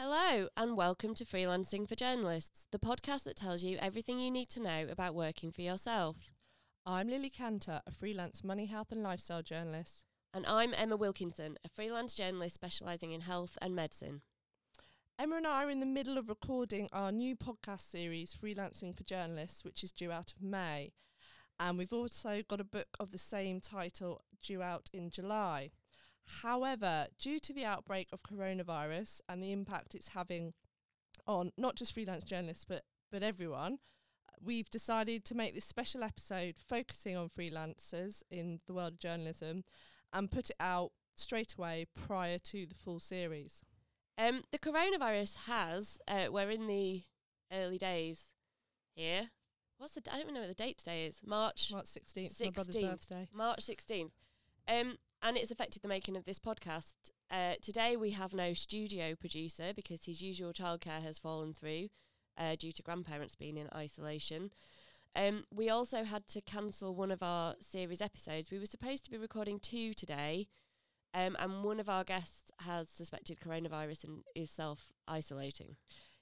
Hello, 0.00 0.46
and 0.56 0.76
welcome 0.76 1.12
to 1.16 1.24
Freelancing 1.24 1.88
for 1.88 1.96
Journalists, 1.96 2.68
the 2.70 2.78
podcast 2.78 3.24
that 3.24 3.34
tells 3.34 3.64
you 3.64 3.78
everything 3.78 4.20
you 4.20 4.30
need 4.30 4.48
to 4.50 4.62
know 4.62 4.86
about 4.88 5.12
working 5.12 5.50
for 5.50 5.62
yourself. 5.62 6.36
I'm 6.86 7.08
Lily 7.08 7.30
Cantor, 7.30 7.80
a 7.84 7.90
freelance 7.90 8.44
money, 8.44 8.66
health, 8.66 8.92
and 8.92 9.02
lifestyle 9.02 9.42
journalist. 9.42 10.04
And 10.32 10.46
I'm 10.46 10.72
Emma 10.72 10.96
Wilkinson, 10.96 11.58
a 11.64 11.68
freelance 11.68 12.14
journalist 12.14 12.54
specialising 12.54 13.10
in 13.10 13.22
health 13.22 13.58
and 13.60 13.74
medicine. 13.74 14.22
Emma 15.18 15.34
and 15.38 15.48
I 15.48 15.64
are 15.64 15.70
in 15.70 15.80
the 15.80 15.84
middle 15.84 16.16
of 16.16 16.28
recording 16.28 16.88
our 16.92 17.10
new 17.10 17.34
podcast 17.34 17.90
series, 17.90 18.32
Freelancing 18.32 18.96
for 18.96 19.02
Journalists, 19.02 19.64
which 19.64 19.82
is 19.82 19.90
due 19.90 20.12
out 20.12 20.30
of 20.30 20.40
May. 20.40 20.92
And 21.58 21.76
we've 21.76 21.92
also 21.92 22.42
got 22.48 22.60
a 22.60 22.64
book 22.64 22.86
of 23.00 23.10
the 23.10 23.18
same 23.18 23.60
title 23.60 24.22
due 24.44 24.62
out 24.62 24.90
in 24.92 25.10
July. 25.10 25.72
However, 26.42 27.06
due 27.18 27.40
to 27.40 27.52
the 27.52 27.64
outbreak 27.64 28.08
of 28.12 28.22
coronavirus 28.22 29.20
and 29.28 29.42
the 29.42 29.52
impact 29.52 29.94
it's 29.94 30.08
having 30.08 30.52
on 31.26 31.52
not 31.56 31.76
just 31.76 31.92
freelance 31.92 32.24
journalists 32.24 32.64
but 32.64 32.82
but 33.10 33.22
everyone, 33.22 33.78
we've 34.42 34.70
decided 34.70 35.24
to 35.24 35.34
make 35.34 35.54
this 35.54 35.64
special 35.64 36.04
episode 36.04 36.56
focusing 36.58 37.16
on 37.16 37.30
freelancers 37.30 38.22
in 38.30 38.60
the 38.66 38.74
world 38.74 38.94
of 38.94 38.98
journalism 38.98 39.64
and 40.12 40.30
put 40.30 40.50
it 40.50 40.56
out 40.60 40.92
straight 41.16 41.54
away 41.54 41.86
prior 41.94 42.38
to 42.38 42.66
the 42.66 42.74
full 42.74 43.00
series. 43.00 43.62
Um, 44.16 44.42
the 44.50 44.58
coronavirus 44.58 45.36
has, 45.46 45.98
uh, 46.08 46.26
we're 46.30 46.50
in 46.50 46.66
the 46.66 47.02
early 47.52 47.78
days 47.78 48.26
here. 48.94 49.30
What's 49.78 49.94
the, 49.94 50.02
I 50.10 50.16
don't 50.16 50.22
even 50.22 50.34
know 50.34 50.40
what 50.40 50.48
the 50.48 50.54
date 50.54 50.78
today 50.78 51.06
is. 51.06 51.20
March. 51.24 51.70
March 51.72 51.86
16th, 51.86 52.44
my 52.44 52.50
brother's 52.50 52.76
birthday. 52.76 53.28
March 53.32 53.60
16th. 53.60 54.10
Um, 54.68 54.98
and 55.22 55.36
it's 55.36 55.50
affected 55.50 55.82
the 55.82 55.88
making 55.88 56.16
of 56.16 56.24
this 56.24 56.38
podcast. 56.38 56.94
Uh, 57.30 57.54
today 57.60 57.96
we 57.96 58.10
have 58.12 58.32
no 58.34 58.52
studio 58.52 59.14
producer 59.18 59.72
because 59.74 60.04
his 60.04 60.22
usual 60.22 60.52
childcare 60.52 61.02
has 61.02 61.18
fallen 61.18 61.54
through 61.54 61.88
uh, 62.36 62.54
due 62.56 62.72
to 62.72 62.82
grandparents 62.82 63.34
being 63.34 63.56
in 63.56 63.68
isolation. 63.74 64.50
Um, 65.16 65.44
we 65.52 65.70
also 65.70 66.04
had 66.04 66.28
to 66.28 66.40
cancel 66.42 66.94
one 66.94 67.10
of 67.10 67.22
our 67.22 67.54
series 67.60 68.02
episodes. 68.02 68.50
We 68.50 68.58
were 68.58 68.66
supposed 68.66 69.04
to 69.04 69.10
be 69.10 69.16
recording 69.16 69.58
two 69.58 69.94
today, 69.94 70.46
um, 71.14 71.36
and 71.40 71.64
one 71.64 71.80
of 71.80 71.88
our 71.88 72.04
guests 72.04 72.52
has 72.60 72.90
suspected 72.90 73.40
coronavirus 73.40 74.04
and 74.04 74.22
is 74.34 74.50
self 74.50 74.92
isolating. 75.08 75.76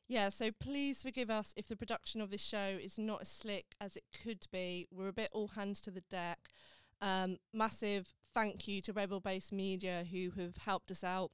Yeah, 0.08 0.28
so 0.28 0.50
please 0.60 1.02
forgive 1.02 1.30
us 1.30 1.52
if 1.56 1.66
the 1.66 1.76
production 1.76 2.20
of 2.20 2.30
this 2.30 2.42
show 2.42 2.78
is 2.80 2.96
not 2.96 3.22
as 3.22 3.28
slick 3.28 3.74
as 3.80 3.96
it 3.96 4.04
could 4.22 4.46
be. 4.52 4.86
We're 4.92 5.08
a 5.08 5.12
bit 5.12 5.30
all 5.32 5.48
hands 5.48 5.80
to 5.82 5.90
the 5.90 6.04
deck. 6.08 6.38
Um, 7.02 7.38
massive 7.52 8.14
thank 8.36 8.68
you 8.68 8.82
to 8.82 8.92
Rebel 8.92 9.18
Base 9.18 9.50
Media 9.50 10.04
who 10.12 10.30
have 10.38 10.58
helped 10.58 10.90
us 10.90 11.02
out 11.02 11.30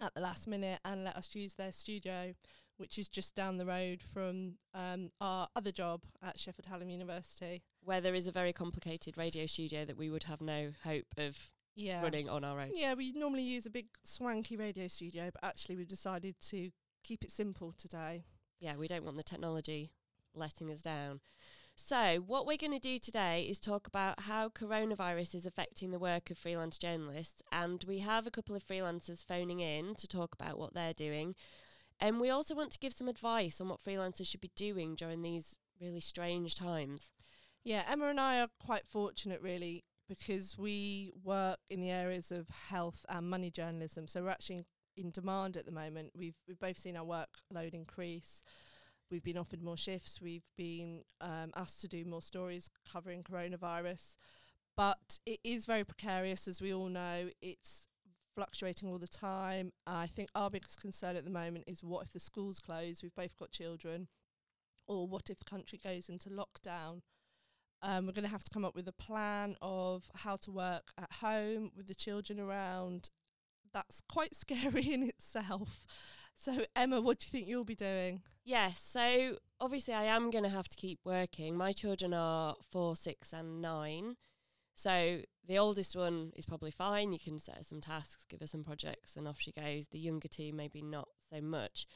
at 0.00 0.12
the 0.14 0.20
last 0.20 0.48
minute 0.48 0.80
and 0.84 1.04
let 1.04 1.14
us 1.14 1.32
use 1.32 1.54
their 1.54 1.70
studio, 1.70 2.34
which 2.76 2.98
is 2.98 3.08
just 3.08 3.36
down 3.36 3.56
the 3.56 3.64
road 3.64 4.02
from 4.02 4.54
um, 4.74 5.10
our 5.20 5.46
other 5.54 5.70
job 5.70 6.02
at 6.24 6.36
Sheffield 6.40 6.66
Hallam 6.66 6.90
University. 6.90 7.62
Where 7.84 8.00
there 8.00 8.16
is 8.16 8.26
a 8.26 8.32
very 8.32 8.52
complicated 8.52 9.16
radio 9.16 9.46
studio 9.46 9.84
that 9.84 9.96
we 9.96 10.10
would 10.10 10.24
have 10.24 10.40
no 10.40 10.72
hope 10.82 11.06
of 11.16 11.38
Yeah. 11.76 12.02
running 12.02 12.28
on 12.28 12.42
our 12.42 12.60
own. 12.60 12.70
Yeah, 12.74 12.94
we 12.94 13.12
normally 13.12 13.44
use 13.44 13.64
a 13.66 13.70
big 13.70 13.86
swanky 14.02 14.56
radio 14.56 14.88
studio, 14.88 15.30
but 15.32 15.44
actually 15.44 15.76
we've 15.76 15.86
decided 15.86 16.34
to 16.48 16.70
keep 17.04 17.22
it 17.22 17.30
simple 17.30 17.72
today. 17.78 18.24
yeah, 18.58 18.74
we 18.76 18.88
don't 18.88 19.04
want 19.04 19.16
the 19.16 19.22
technology 19.22 19.92
letting 20.34 20.68
us 20.72 20.82
down. 20.82 21.20
So, 21.76 22.22
what 22.26 22.46
we're 22.46 22.56
going 22.56 22.72
to 22.72 22.78
do 22.78 22.98
today 22.98 23.46
is 23.48 23.58
talk 23.58 23.86
about 23.88 24.20
how 24.20 24.48
coronavirus 24.48 25.34
is 25.34 25.44
affecting 25.44 25.90
the 25.90 25.98
work 25.98 26.30
of 26.30 26.38
freelance 26.38 26.78
journalists. 26.78 27.42
And 27.50 27.84
we 27.86 27.98
have 27.98 28.26
a 28.26 28.30
couple 28.30 28.54
of 28.54 28.62
freelancers 28.62 29.24
phoning 29.24 29.58
in 29.58 29.96
to 29.96 30.06
talk 30.06 30.34
about 30.34 30.58
what 30.58 30.72
they're 30.72 30.94
doing. 30.94 31.34
And 32.00 32.20
we 32.20 32.30
also 32.30 32.54
want 32.54 32.70
to 32.72 32.78
give 32.78 32.92
some 32.92 33.08
advice 33.08 33.60
on 33.60 33.68
what 33.68 33.82
freelancers 33.82 34.28
should 34.28 34.40
be 34.40 34.52
doing 34.54 34.94
during 34.94 35.22
these 35.22 35.56
really 35.80 36.00
strange 36.00 36.54
times. 36.54 37.10
Yeah, 37.64 37.82
Emma 37.88 38.06
and 38.08 38.20
I 38.20 38.40
are 38.40 38.48
quite 38.64 38.86
fortunate, 38.86 39.40
really, 39.42 39.84
because 40.08 40.56
we 40.56 41.10
work 41.24 41.58
in 41.70 41.80
the 41.80 41.90
areas 41.90 42.30
of 42.30 42.48
health 42.48 43.04
and 43.08 43.28
money 43.28 43.50
journalism. 43.50 44.06
So 44.06 44.22
we're 44.22 44.30
actually 44.30 44.64
in, 44.96 45.10
demand 45.10 45.56
at 45.56 45.66
the 45.66 45.72
moment. 45.72 46.12
We've 46.16 46.36
we've 46.46 46.58
both 46.58 46.78
seen 46.78 46.96
our 46.96 47.04
workload 47.04 47.74
increase. 47.74 48.42
We've 49.14 49.22
been 49.22 49.38
offered 49.38 49.62
more 49.62 49.76
shifts. 49.76 50.20
We've 50.20 50.42
been 50.56 51.04
um, 51.20 51.52
asked 51.54 51.80
to 51.82 51.88
do 51.88 52.04
more 52.04 52.20
stories 52.20 52.68
covering 52.92 53.22
coronavirus, 53.22 54.16
but 54.76 55.20
it 55.24 55.38
is 55.44 55.66
very 55.66 55.84
precarious, 55.84 56.48
as 56.48 56.60
we 56.60 56.74
all 56.74 56.88
know. 56.88 57.28
It's 57.40 57.86
fluctuating 58.34 58.88
all 58.88 58.98
the 58.98 59.06
time. 59.06 59.70
I 59.86 60.08
think 60.08 60.30
our 60.34 60.50
biggest 60.50 60.80
concern 60.80 61.14
at 61.14 61.22
the 61.22 61.30
moment 61.30 61.66
is 61.68 61.84
what 61.84 62.04
if 62.04 62.12
the 62.12 62.18
schools 62.18 62.58
close? 62.58 63.04
We've 63.04 63.14
both 63.14 63.38
got 63.38 63.52
children, 63.52 64.08
or 64.88 65.06
what 65.06 65.30
if 65.30 65.38
the 65.38 65.44
country 65.44 65.78
goes 65.80 66.08
into 66.08 66.28
lockdown? 66.28 67.02
Um, 67.82 68.06
we're 68.06 68.14
going 68.14 68.24
to 68.24 68.32
have 68.32 68.42
to 68.42 68.50
come 68.52 68.64
up 68.64 68.74
with 68.74 68.88
a 68.88 68.92
plan 68.92 69.54
of 69.62 70.10
how 70.16 70.34
to 70.38 70.50
work 70.50 70.90
at 70.98 71.12
home 71.20 71.70
with 71.76 71.86
the 71.86 71.94
children 71.94 72.40
around. 72.40 73.10
That's 73.72 74.02
quite 74.08 74.34
scary 74.34 74.92
in 74.92 75.04
itself. 75.04 75.86
So, 76.36 76.64
Emma, 76.76 77.00
what 77.00 77.20
do 77.20 77.26
you 77.26 77.30
think 77.30 77.48
you'll 77.48 77.64
be 77.64 77.74
doing? 77.74 78.22
Yes, 78.44 78.80
so 78.80 79.38
obviously 79.60 79.94
I 79.94 80.04
am 80.04 80.30
going 80.30 80.44
to 80.44 80.50
have 80.50 80.68
to 80.68 80.76
keep 80.76 81.00
working. 81.04 81.56
My 81.56 81.72
children 81.72 82.12
are 82.12 82.56
four, 82.70 82.94
six, 82.96 83.32
and 83.32 83.62
nine. 83.62 84.16
So 84.74 85.20
the 85.46 85.58
oldest 85.58 85.96
one 85.96 86.32
is 86.36 86.44
probably 86.44 86.70
fine. 86.70 87.12
You 87.12 87.18
can 87.18 87.38
set 87.38 87.56
her 87.56 87.64
some 87.64 87.80
tasks, 87.80 88.26
give 88.28 88.40
her 88.40 88.46
some 88.46 88.64
projects, 88.64 89.16
and 89.16 89.26
off 89.26 89.40
she 89.40 89.52
goes. 89.52 89.86
The 89.86 89.98
younger 89.98 90.28
two, 90.28 90.52
maybe 90.52 90.82
not 90.82 91.08
so 91.32 91.40
much. 91.40 91.86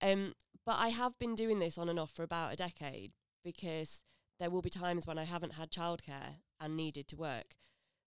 Um, 0.00 0.34
but 0.64 0.76
I 0.78 0.88
have 0.88 1.18
been 1.18 1.34
doing 1.34 1.58
this 1.58 1.76
on 1.76 1.88
and 1.88 1.98
off 1.98 2.12
for 2.12 2.22
about 2.22 2.52
a 2.52 2.56
decade 2.56 3.12
because 3.44 4.02
there 4.38 4.50
will 4.50 4.62
be 4.62 4.70
times 4.70 5.06
when 5.06 5.18
I 5.18 5.24
haven't 5.24 5.54
had 5.54 5.70
childcare 5.70 6.36
and 6.60 6.76
needed 6.76 7.08
to 7.08 7.16
work. 7.16 7.56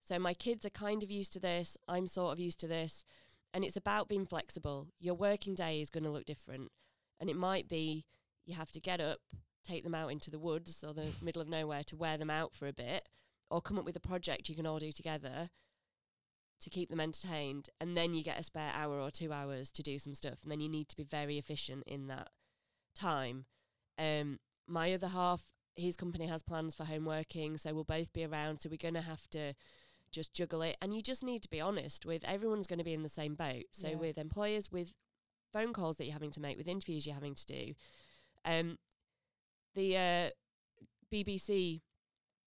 So 0.03 0.17
my 0.19 0.33
kids 0.33 0.65
are 0.65 0.71
kind 0.71 1.03
of 1.03 1.11
used 1.11 1.33
to 1.33 1.39
this. 1.39 1.77
I'm 1.87 2.07
sort 2.07 2.33
of 2.33 2.39
used 2.39 2.59
to 2.61 2.67
this. 2.67 3.05
And 3.53 3.63
it's 3.63 3.75
about 3.75 4.07
being 4.07 4.25
flexible. 4.25 4.87
Your 4.99 5.13
working 5.13 5.53
day 5.53 5.79
is 5.79 5.89
going 5.89 6.03
to 6.03 6.09
look 6.09 6.25
different. 6.25 6.71
And 7.19 7.29
it 7.29 7.35
might 7.35 7.67
be 7.67 8.05
you 8.45 8.55
have 8.55 8.71
to 8.71 8.81
get 8.81 8.99
up, 8.99 9.19
take 9.63 9.83
them 9.83 9.95
out 9.95 10.11
into 10.11 10.31
the 10.31 10.39
woods 10.39 10.83
or 10.83 10.93
the 10.93 11.13
middle 11.21 11.41
of 11.41 11.47
nowhere 11.47 11.83
to 11.83 11.95
wear 11.95 12.17
them 12.17 12.29
out 12.29 12.55
for 12.55 12.67
a 12.67 12.73
bit, 12.73 13.07
or 13.49 13.61
come 13.61 13.77
up 13.77 13.85
with 13.85 13.95
a 13.95 14.01
project 14.01 14.49
you 14.49 14.55
can 14.55 14.65
all 14.65 14.79
do 14.79 14.91
together 14.91 15.49
to 16.59 16.69
keep 16.69 16.89
them 16.89 16.99
entertained. 16.99 17.69
And 17.79 17.95
then 17.95 18.13
you 18.13 18.23
get 18.23 18.39
a 18.39 18.43
spare 18.43 18.71
hour 18.73 18.99
or 18.99 19.11
two 19.11 19.31
hours 19.31 19.71
to 19.71 19.83
do 19.83 19.99
some 19.99 20.15
stuff. 20.15 20.39
And 20.43 20.51
then 20.51 20.61
you 20.61 20.69
need 20.69 20.89
to 20.89 20.95
be 20.95 21.03
very 21.03 21.37
efficient 21.37 21.83
in 21.85 22.07
that 22.07 22.29
time. 22.95 23.45
Um, 23.99 24.39
my 24.67 24.93
other 24.93 25.09
half, 25.09 25.43
his 25.75 25.95
company 25.95 26.27
has 26.27 26.43
plans 26.43 26.73
for 26.73 26.85
home 26.85 27.05
working, 27.05 27.57
so 27.57 27.73
we'll 27.73 27.83
both 27.83 28.13
be 28.13 28.25
around. 28.25 28.61
So 28.61 28.69
we're 28.69 28.77
going 28.77 28.93
to 28.95 29.01
have 29.01 29.29
to 29.31 29.53
just 30.13 30.33
juggle 30.33 30.61
it. 30.61 30.77
And 30.81 30.93
you 30.93 31.01
just 31.01 31.23
need 31.23 31.41
to 31.43 31.49
be 31.49 31.59
honest 31.59 32.05
with 32.05 32.23
everyone's 32.23 32.67
going 32.67 32.79
to 32.79 32.85
be 32.85 32.93
in 32.93 33.03
the 33.03 33.09
same 33.09 33.35
boat. 33.35 33.65
So 33.71 33.89
Yeah. 33.89 33.95
with 33.95 34.17
employers, 34.17 34.71
with 34.71 34.93
phone 35.51 35.73
calls 35.73 35.97
that 35.97 36.05
you're 36.05 36.13
having 36.13 36.31
to 36.31 36.39
make, 36.41 36.57
with 36.57 36.67
interviews 36.67 37.05
you're 37.05 37.13
having 37.15 37.35
to 37.35 37.45
do. 37.45 37.73
Um, 38.45 38.77
the 39.75 39.97
uh, 39.97 40.29
BBC 41.11 41.81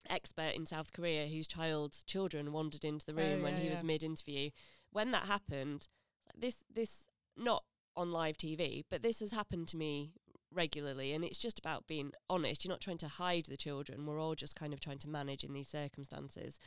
expert 0.09 0.55
in 0.55 0.65
South 0.66 0.93
Korea 0.93 1.26
whose 1.26 1.49
child 1.49 1.99
children 2.06 2.53
wandered 2.53 2.84
into 2.84 3.05
the 3.06 3.15
Oh, 3.15 3.16
room 3.19 3.43
when 3.43 3.56
yeah, 3.56 3.65
he 3.65 3.71
was 3.71 3.82
mid 3.84 4.03
interview. 4.05 4.50
When 4.93 5.10
that 5.10 5.26
happened, 5.26 5.88
this 6.37 6.65
this 6.72 7.06
not 7.37 7.65
on 7.97 8.12
live 8.12 8.37
TV, 8.37 8.84
but 8.88 9.03
this 9.03 9.21
has 9.21 9.32
happened 9.32 9.69
to 9.69 9.76
me 9.76 10.12
regularly 10.53 11.12
and 11.12 11.25
it's 11.25 11.38
just 11.38 11.59
about 11.59 11.87
being 11.87 12.12
honest. 12.31 12.65
You're 12.65 12.71
not 12.72 12.81
trying 12.81 12.99
to 12.99 13.09
hide 13.09 13.47
the 13.47 13.56
children. 13.56 14.06
We're 14.06 14.21
all 14.21 14.34
just 14.34 14.55
kind 14.55 14.72
of 14.72 14.81
trying 14.81 14.99
to 15.00 15.09
manage 15.09 15.43
in 15.44 15.53
these 15.53 15.69
circumstances. 15.69 16.59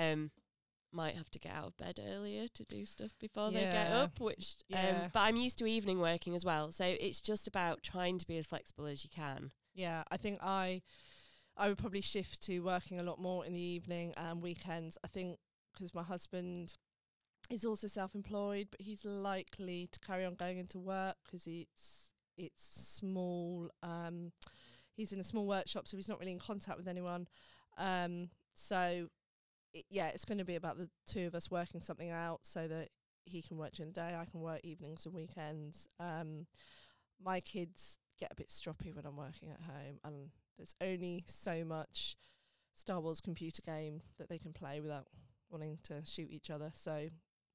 Um 0.00 0.30
might 0.92 1.14
have 1.14 1.30
to 1.30 1.38
get 1.38 1.52
out 1.52 1.66
of 1.66 1.76
bed 1.76 2.00
earlier 2.04 2.48
to 2.48 2.64
do 2.64 2.84
stuff 2.84 3.12
before 3.20 3.52
they 3.52 3.60
get 3.60 3.92
up, 3.92 4.18
which 4.18 4.56
Yeah. 4.68 5.04
um 5.04 5.10
but 5.12 5.20
I'm 5.20 5.36
used 5.36 5.58
to 5.58 5.66
evening 5.66 6.00
working 6.00 6.34
as 6.34 6.44
well. 6.44 6.72
So 6.72 6.84
it's 6.84 7.20
just 7.20 7.46
about 7.46 7.82
trying 7.82 8.18
to 8.18 8.26
be 8.26 8.36
as 8.38 8.46
flexible 8.46 8.86
as 8.86 9.04
you 9.04 9.10
can. 9.10 9.52
Yeah, 9.74 10.02
I 10.10 10.16
think 10.16 10.40
I 10.42 10.82
I 11.56 11.68
would 11.68 11.78
probably 11.78 12.00
shift 12.00 12.42
to 12.44 12.60
working 12.60 12.98
a 12.98 13.02
lot 13.02 13.20
more 13.20 13.44
in 13.44 13.52
the 13.52 13.60
evening 13.60 14.14
and 14.16 14.42
weekends. 14.42 14.98
I 15.04 15.08
think 15.08 15.38
because 15.72 15.94
my 15.94 16.02
husband 16.02 16.76
is 17.50 17.64
also 17.64 17.86
self-employed, 17.86 18.68
but 18.70 18.80
he's 18.80 19.04
likely 19.04 19.88
to 19.92 19.98
carry 20.00 20.24
on 20.24 20.34
going 20.34 20.58
into 20.58 20.78
work 20.78 21.16
because 21.24 21.46
it's 21.46 22.12
it's 22.36 22.64
small. 22.64 23.70
Um, 23.82 24.32
he's 24.96 25.12
in 25.12 25.20
a 25.20 25.24
small 25.24 25.46
workshop, 25.46 25.86
so 25.86 25.96
he's 25.96 26.08
not 26.08 26.18
really 26.18 26.32
in 26.32 26.38
contact 26.38 26.78
with 26.78 26.88
anyone. 26.88 27.28
Um, 27.76 28.30
so 28.54 29.08
it, 29.72 29.84
yeah, 29.88 30.08
it's 30.08 30.24
going 30.24 30.38
to 30.38 30.44
be 30.44 30.56
about 30.56 30.78
the 30.78 30.88
two 31.06 31.26
of 31.26 31.34
us 31.34 31.50
working 31.50 31.80
something 31.80 32.10
out 32.10 32.40
so 32.42 32.66
that 32.68 32.88
he 33.24 33.42
can 33.42 33.56
work 33.56 33.72
during 33.72 33.92
the 33.92 34.00
day, 34.00 34.16
I 34.18 34.24
can 34.24 34.40
work 34.40 34.60
evenings 34.62 35.06
and 35.06 35.14
weekends. 35.14 35.86
Um, 35.98 36.46
my 37.22 37.40
kids 37.40 37.98
get 38.18 38.32
a 38.32 38.36
bit 38.36 38.48
stroppy 38.48 38.94
when 38.94 39.06
I'm 39.06 39.16
working 39.16 39.50
at 39.50 39.60
home, 39.60 39.98
and 40.04 40.30
there's 40.56 40.74
only 40.80 41.24
so 41.26 41.64
much 41.64 42.16
Star 42.74 43.00
Wars 43.00 43.20
computer 43.20 43.62
game 43.62 44.02
that 44.18 44.28
they 44.28 44.38
can 44.38 44.52
play 44.52 44.80
without 44.80 45.06
wanting 45.50 45.78
to 45.84 46.02
shoot 46.04 46.28
each 46.30 46.50
other. 46.50 46.70
So 46.74 47.08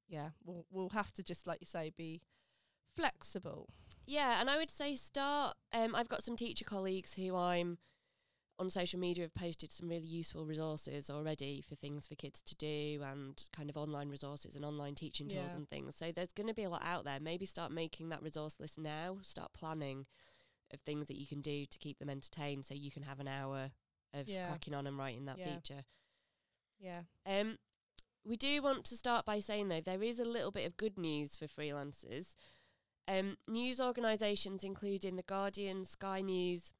yeah, 0.08 0.30
we'll 0.44 0.66
we'll 0.70 0.90
have 0.90 1.12
to 1.14 1.22
just 1.22 1.46
like 1.46 1.58
you 1.60 1.66
say 1.66 1.92
be 1.96 2.22
flexible. 2.96 3.68
Yeah, 4.06 4.40
and 4.40 4.48
I 4.48 4.56
would 4.56 4.70
say 4.70 4.94
start. 4.94 5.56
Um, 5.72 5.94
I've 5.94 6.08
got 6.08 6.22
some 6.22 6.36
teacher 6.36 6.64
colleagues 6.64 7.14
who 7.14 7.34
I'm 7.34 7.78
on 8.58 8.70
social 8.70 8.98
media 8.98 9.24
have 9.24 9.34
posted 9.34 9.70
some 9.70 9.88
really 9.88 10.06
useful 10.06 10.46
resources 10.46 11.10
already 11.10 11.60
for 11.60 11.74
things 11.74 12.06
for 12.06 12.14
kids 12.14 12.40
to 12.40 12.54
do 12.56 13.02
and 13.04 13.46
kind 13.52 13.68
of 13.68 13.76
online 13.76 14.08
resources 14.08 14.56
and 14.56 14.64
online 14.64 14.94
teaching 14.94 15.28
tools 15.28 15.50
Yeah. 15.50 15.56
and 15.56 15.68
things. 15.68 15.94
So 15.96 16.10
there's 16.10 16.32
going 16.32 16.46
to 16.46 16.54
be 16.54 16.62
a 16.62 16.70
lot 16.70 16.82
out 16.82 17.04
there. 17.04 17.20
Maybe 17.20 17.44
start 17.44 17.70
making 17.70 18.08
that 18.08 18.22
resource 18.22 18.58
list 18.58 18.78
now. 18.78 19.18
Start 19.22 19.52
planning 19.52 20.06
of 20.72 20.80
things 20.80 21.06
that 21.08 21.18
you 21.18 21.26
can 21.26 21.42
do 21.42 21.66
to 21.66 21.78
keep 21.78 21.98
them 21.98 22.08
entertained, 22.10 22.64
so 22.64 22.74
you 22.74 22.90
can 22.90 23.02
have 23.02 23.20
an 23.20 23.28
hour 23.28 23.72
of 24.14 24.26
Yeah. 24.28 24.48
cracking 24.48 24.74
on 24.74 24.86
and 24.86 24.96
writing 24.98 25.26
that 25.26 25.38
Yeah. 25.38 25.54
feature. 25.54 25.84
Yeah. 26.78 27.02
Um, 27.26 27.58
we 28.24 28.36
do 28.36 28.62
want 28.62 28.84
to 28.86 28.96
start 28.96 29.24
by 29.26 29.38
saying 29.38 29.68
though 29.68 29.80
there 29.82 30.02
is 30.02 30.18
a 30.18 30.24
little 30.24 30.50
bit 30.50 30.66
of 30.66 30.76
good 30.76 30.98
news 30.98 31.36
for 31.36 31.46
freelancers. 31.46 32.34
Um, 33.06 33.36
news 33.46 33.80
organisations, 33.80 34.64
including 34.64 35.14
the 35.16 35.22
Guardian, 35.22 35.84
Sky 35.84 36.22
News, 36.22 36.72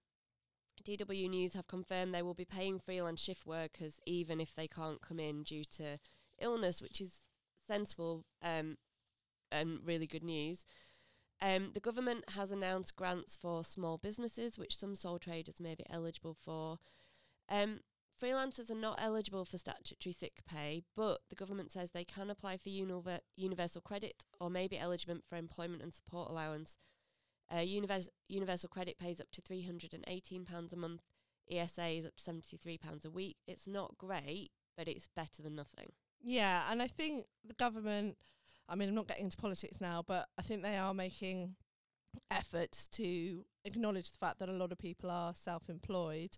DW 0.87 1.29
News, 1.29 1.55
have 1.55 1.67
confirmed 1.67 2.15
they 2.15 2.23
will 2.23 2.35
be 2.35 2.45
paying 2.45 2.79
freelance 2.79 3.21
shift 3.21 3.45
workers 3.45 3.99
even 4.07 4.41
if 4.41 4.55
they 4.55 4.69
can't 4.69 5.03
come 5.03 5.19
in 5.19 5.43
due 5.43 5.65
to 5.65 5.99
illness, 6.41 6.81
which 6.81 7.01
is 7.01 7.23
sensible 7.67 8.25
um, 8.43 8.77
and 9.51 9.81
really 9.85 10.07
good 10.07 10.23
news. 10.23 10.65
Um, 11.43 11.73
the 11.75 11.81
government 11.81 12.31
has 12.31 12.51
announced 12.51 12.97
grants 12.97 13.37
for 13.37 13.65
small 13.65 13.99
businesses, 13.99 14.59
which 14.59 14.79
some 14.79 14.95
sole 14.95 15.19
traders 15.19 15.61
may 15.61 15.75
be 15.75 15.85
eligible 15.91 16.37
for. 16.45 16.79
Um, 17.49 17.81
freelancers 18.21 18.71
are 18.71 18.75
not 18.75 18.99
eligible 19.01 19.45
for 19.45 19.59
statutory 19.59 20.13
sick 20.13 20.43
pay, 20.49 20.85
but 20.95 21.19
the 21.29 21.37
government 21.37 21.73
says 21.73 21.91
they 21.91 22.05
can 22.05 22.31
apply 22.31 22.57
for 22.57 22.71
univer- 22.71 23.21
universal 23.37 23.83
credit 23.83 24.25
or 24.41 24.49
may 24.49 24.67
be 24.67 24.79
eligible 24.79 25.19
for 25.29 25.37
employment 25.37 25.83
and 25.83 25.93
support 25.93 26.31
allowance. 26.31 26.77
Uh, 27.53 27.61
univers- 27.61 28.09
universal 28.29 28.69
credit 28.69 28.99
pays 28.99 29.21
up 29.21 29.31
to 29.31 29.43
£318 29.43 30.73
a 30.73 30.77
month. 30.77 31.03
ESA 31.49 31.87
is 31.87 32.07
up 32.07 32.17
to 32.17 32.25
£73 32.25 33.05
a 33.05 33.11
week. 33.11 33.37
It's 33.47 33.67
not 33.67 33.97
great, 33.99 34.51
but 34.77 34.89
it's 34.89 35.09
better 35.15 35.43
than 35.43 35.55
nothing. 35.55 35.93
Yeah, 36.21 36.71
and 36.71 36.83
I 36.83 36.89
think 36.89 37.27
the 37.45 37.55
government, 37.55 38.17
I 38.69 38.75
mean, 38.75 38.89
I'm 38.89 38.95
not 38.95 39.07
getting 39.07 39.25
into 39.25 39.37
politics 39.37 39.81
now, 39.81 40.03
but 40.07 40.29
I 40.39 40.43
think 40.43 40.63
they 40.63 40.77
are 40.77 40.95
making 40.95 41.55
efforts 42.31 42.89
to 42.89 43.45
acknowledge 43.65 44.11
the 44.11 44.19
fact 44.19 44.39
that 44.39 44.49
a 44.49 44.53
lot 44.53 44.73
of 44.73 44.79
people 44.79 45.11
are 45.11 45.35
self 45.35 45.69
employed. 45.69 46.37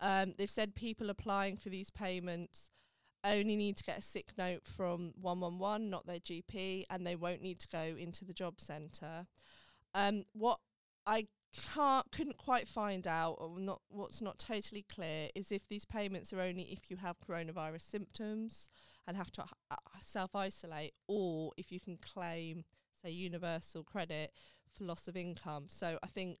Um, 0.00 0.34
they've 0.38 0.50
said 0.50 0.74
people 0.74 1.10
applying 1.10 1.56
for 1.56 1.68
these 1.68 1.90
payments 1.90 2.70
only 3.24 3.56
need 3.56 3.76
to 3.76 3.84
get 3.84 3.98
a 3.98 4.02
sick 4.02 4.28
note 4.38 4.62
from 4.64 5.12
111, 5.20 5.90
not 5.90 6.06
their 6.06 6.20
GP, 6.20 6.84
and 6.88 7.06
they 7.06 7.16
won't 7.16 7.42
need 7.42 7.58
to 7.60 7.68
go 7.68 7.96
into 7.98 8.24
the 8.24 8.32
job 8.32 8.60
centre. 8.60 9.26
Um, 9.94 10.24
what 10.32 10.58
I 11.06 11.26
can't 11.74 12.10
couldn't 12.12 12.36
quite 12.36 12.68
find 12.68 13.06
out 13.06 13.36
or 13.38 13.58
not 13.58 13.80
what's 13.88 14.20
not 14.20 14.38
totally 14.38 14.84
clear 14.92 15.28
is 15.34 15.50
if 15.50 15.66
these 15.68 15.84
payments 15.84 16.32
are 16.32 16.40
only 16.40 16.64
if 16.64 16.90
you 16.90 16.96
have 16.98 17.16
coronavirus 17.26 17.82
symptoms 17.82 18.68
and 19.08 19.16
have 19.16 19.32
to 19.32 19.42
uh, 19.70 19.76
self 20.02 20.36
isolate, 20.36 20.92
or 21.08 21.52
if 21.56 21.72
you 21.72 21.80
can 21.80 21.96
claim, 21.96 22.64
say, 23.02 23.10
universal 23.10 23.82
credit 23.82 24.30
for 24.76 24.84
loss 24.84 25.08
of 25.08 25.16
income. 25.16 25.64
So 25.68 25.98
I 26.02 26.06
think, 26.08 26.38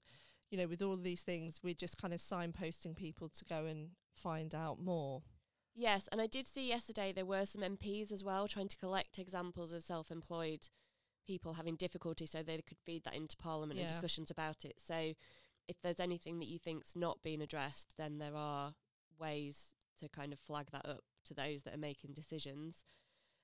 you 0.50 0.58
know, 0.58 0.68
with 0.68 0.82
all 0.82 0.96
these 0.96 1.22
things, 1.22 1.60
we're 1.64 1.74
just 1.74 2.00
kind 2.00 2.12
of 2.12 2.20
signposting 2.20 2.94
people 2.94 3.30
to 3.30 3.44
go 3.46 3.64
and 3.64 3.88
find 4.14 4.54
out 4.54 4.80
more. 4.80 5.22
Yes, 5.74 6.08
and 6.12 6.20
I 6.20 6.26
did 6.26 6.46
see 6.46 6.68
yesterday 6.68 7.12
there 7.12 7.24
were 7.24 7.46
some 7.46 7.62
MPs 7.62 8.12
as 8.12 8.22
well 8.22 8.46
trying 8.48 8.68
to 8.68 8.76
collect 8.76 9.18
examples 9.18 9.72
of 9.72 9.82
self 9.82 10.10
employed 10.10 10.68
people 11.28 11.52
having 11.52 11.76
difficulty 11.76 12.26
so 12.26 12.42
they 12.42 12.56
could 12.66 12.78
feed 12.84 13.04
that 13.04 13.14
into 13.14 13.36
Parliament 13.36 13.78
and 13.78 13.88
discussions 13.88 14.30
about 14.30 14.64
it. 14.64 14.80
So 14.80 15.12
if 15.68 15.76
there's 15.82 16.00
anything 16.00 16.38
that 16.40 16.48
you 16.48 16.58
think's 16.58 16.96
not 16.96 17.22
being 17.22 17.42
addressed, 17.42 17.94
then 17.98 18.18
there 18.18 18.34
are 18.34 18.74
ways 19.20 19.74
to 20.00 20.08
kind 20.08 20.32
of 20.32 20.40
flag 20.40 20.68
that 20.72 20.86
up 20.86 21.04
to 21.26 21.34
those 21.34 21.62
that 21.62 21.74
are 21.74 21.78
making 21.78 22.14
decisions. 22.14 22.84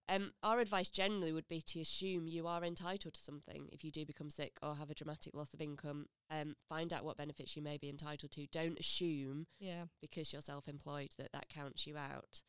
Um, 0.08 0.32
our 0.42 0.60
advice 0.60 0.88
generally 0.88 1.32
would 1.32 1.48
be 1.48 1.62
to 1.62 1.80
assume 1.80 2.26
you 2.26 2.46
are 2.46 2.62
entitled 2.64 3.14
to 3.14 3.22
something 3.22 3.68
if 3.72 3.84
you 3.84 3.90
do 3.90 4.04
become 4.04 4.30
sick 4.30 4.56
or 4.62 4.76
have 4.76 4.90
a 4.90 4.94
dramatic 4.94 5.34
loss 5.34 5.54
of 5.54 5.60
income. 5.60 6.06
Um, 6.30 6.56
find 6.68 6.92
out 6.92 7.04
what 7.04 7.16
benefits 7.16 7.56
you 7.56 7.62
may 7.62 7.78
be 7.78 7.88
entitled 7.88 8.30
to. 8.32 8.46
Don't 8.46 8.78
assume 8.80 9.46
Yeah. 9.58 9.84
because 10.00 10.32
you're 10.32 10.42
self-employed 10.42 11.12
that 11.18 11.32
that 11.32 11.48
counts 11.48 11.86
you 11.86 11.96
out. 11.96 12.42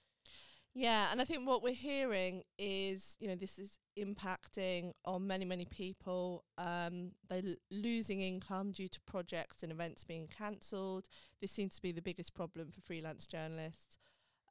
Yeah, 0.78 1.08
and 1.10 1.22
I 1.22 1.24
think 1.24 1.48
what 1.48 1.64
we're 1.64 1.74
hearing 1.74 2.44
is, 2.60 3.16
you 3.22 3.30
know, 3.30 3.36
this 3.36 3.58
is 3.58 3.80
impacting 3.98 4.92
on 5.06 5.26
many, 5.26 5.46
many 5.46 5.64
people. 5.64 6.44
Um, 6.58 7.12
they're 7.30 7.56
losing 7.72 8.20
income 8.20 8.74
due 8.74 8.90
to 8.90 9.00
projects 9.08 9.64
and 9.64 9.72
events 9.72 10.04
being 10.04 10.28
cancelled. 10.28 11.08
This 11.40 11.54
seems 11.54 11.76
to 11.76 11.82
be 11.82 11.94
the 11.94 12.02
biggest 12.02 12.34
problem 12.34 12.72
for 12.72 12.82
freelance 12.82 13.26
journalists. 13.26 13.98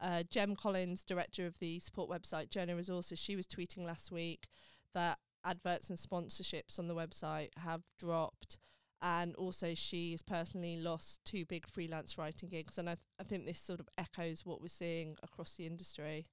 Uh, 0.00 0.22
Jem 0.30 0.56
Collins, 0.56 1.04
director 1.04 1.44
of 1.44 1.58
the 1.58 1.78
support 1.78 2.08
website 2.08 2.48
Journo 2.48 2.74
Resources, 2.74 3.18
she 3.18 3.36
was 3.36 3.46
tweeting 3.46 3.84
last 3.84 4.10
week 4.10 4.48
that 4.94 5.18
adverts 5.44 5.90
and 5.90 5.98
sponsorships 5.98 6.78
on 6.78 6.88
the 6.88 6.94
website 6.94 7.50
have 7.58 7.82
dropped. 8.00 8.56
And 9.04 9.34
also, 9.34 9.74
she 9.74 10.12
has 10.12 10.22
personally 10.22 10.78
lost 10.78 11.20
two 11.26 11.44
big 11.44 11.68
freelance 11.68 12.16
writing 12.16 12.48
gigs. 12.48 12.78
And 12.78 12.88
I, 12.88 12.94
th- 12.94 13.04
I 13.20 13.22
think 13.22 13.44
this 13.44 13.60
sort 13.60 13.78
of 13.78 13.88
echoes 13.98 14.46
what 14.46 14.62
we're 14.62 14.68
seeing 14.68 15.16
across 15.22 15.54
the 15.54 15.66
industry. 15.66 16.24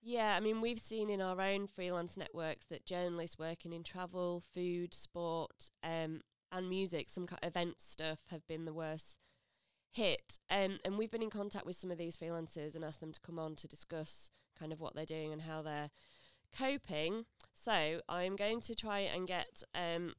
Yeah, 0.00 0.36
I 0.36 0.40
mean, 0.40 0.60
we've 0.60 0.78
seen 0.78 1.10
in 1.10 1.20
our 1.20 1.40
own 1.40 1.66
freelance 1.66 2.16
networks 2.16 2.66
that 2.66 2.86
journalists 2.86 3.36
working 3.36 3.72
in 3.72 3.82
travel, 3.82 4.44
food, 4.54 4.94
sport, 4.94 5.70
um, 5.82 6.20
and 6.52 6.68
music, 6.68 7.10
some 7.10 7.26
kind 7.26 7.40
of 7.42 7.48
event 7.48 7.82
stuff, 7.82 8.20
have 8.30 8.46
been 8.46 8.64
the 8.64 8.72
worst 8.72 9.18
hit. 9.90 10.38
Um, 10.48 10.78
and 10.84 10.96
we've 10.96 11.10
been 11.10 11.22
in 11.22 11.30
contact 11.30 11.66
with 11.66 11.74
some 11.74 11.90
of 11.90 11.98
these 11.98 12.16
freelancers 12.16 12.76
and 12.76 12.84
asked 12.84 13.00
them 13.00 13.12
to 13.12 13.20
come 13.20 13.40
on 13.40 13.56
to 13.56 13.66
discuss 13.66 14.30
kind 14.56 14.72
of 14.72 14.80
what 14.80 14.94
they're 14.94 15.04
doing 15.04 15.32
and 15.32 15.42
how 15.42 15.62
they're 15.62 15.90
coping. 16.56 17.24
So 17.52 18.00
I'm 18.08 18.36
going 18.36 18.60
to 18.60 18.74
try 18.76 19.00
and 19.00 19.26
get 19.26 19.64
um, 19.74 20.14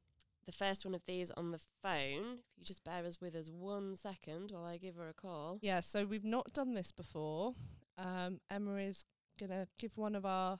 the 0.46 0.52
first 0.52 0.84
one 0.84 0.94
of 0.94 1.02
these 1.06 1.30
on 1.32 1.50
the 1.50 1.60
phone. 1.82 2.38
If 2.38 2.58
you 2.58 2.64
just 2.64 2.84
bear 2.84 3.04
us 3.04 3.20
with 3.20 3.34
us 3.34 3.50
one 3.50 3.96
second 3.96 4.52
while 4.52 4.64
I 4.64 4.76
give 4.76 4.96
her 4.96 5.08
a 5.08 5.14
call. 5.14 5.58
Yeah, 5.60 5.80
so 5.80 6.06
we've 6.06 6.24
not 6.24 6.52
done 6.52 6.74
this 6.74 6.92
before. 6.92 7.54
Um, 7.98 8.40
Emma 8.50 8.76
is 8.76 9.04
going 9.38 9.50
to 9.50 9.66
give 9.78 9.96
one 9.96 10.14
of 10.14 10.24
our 10.24 10.58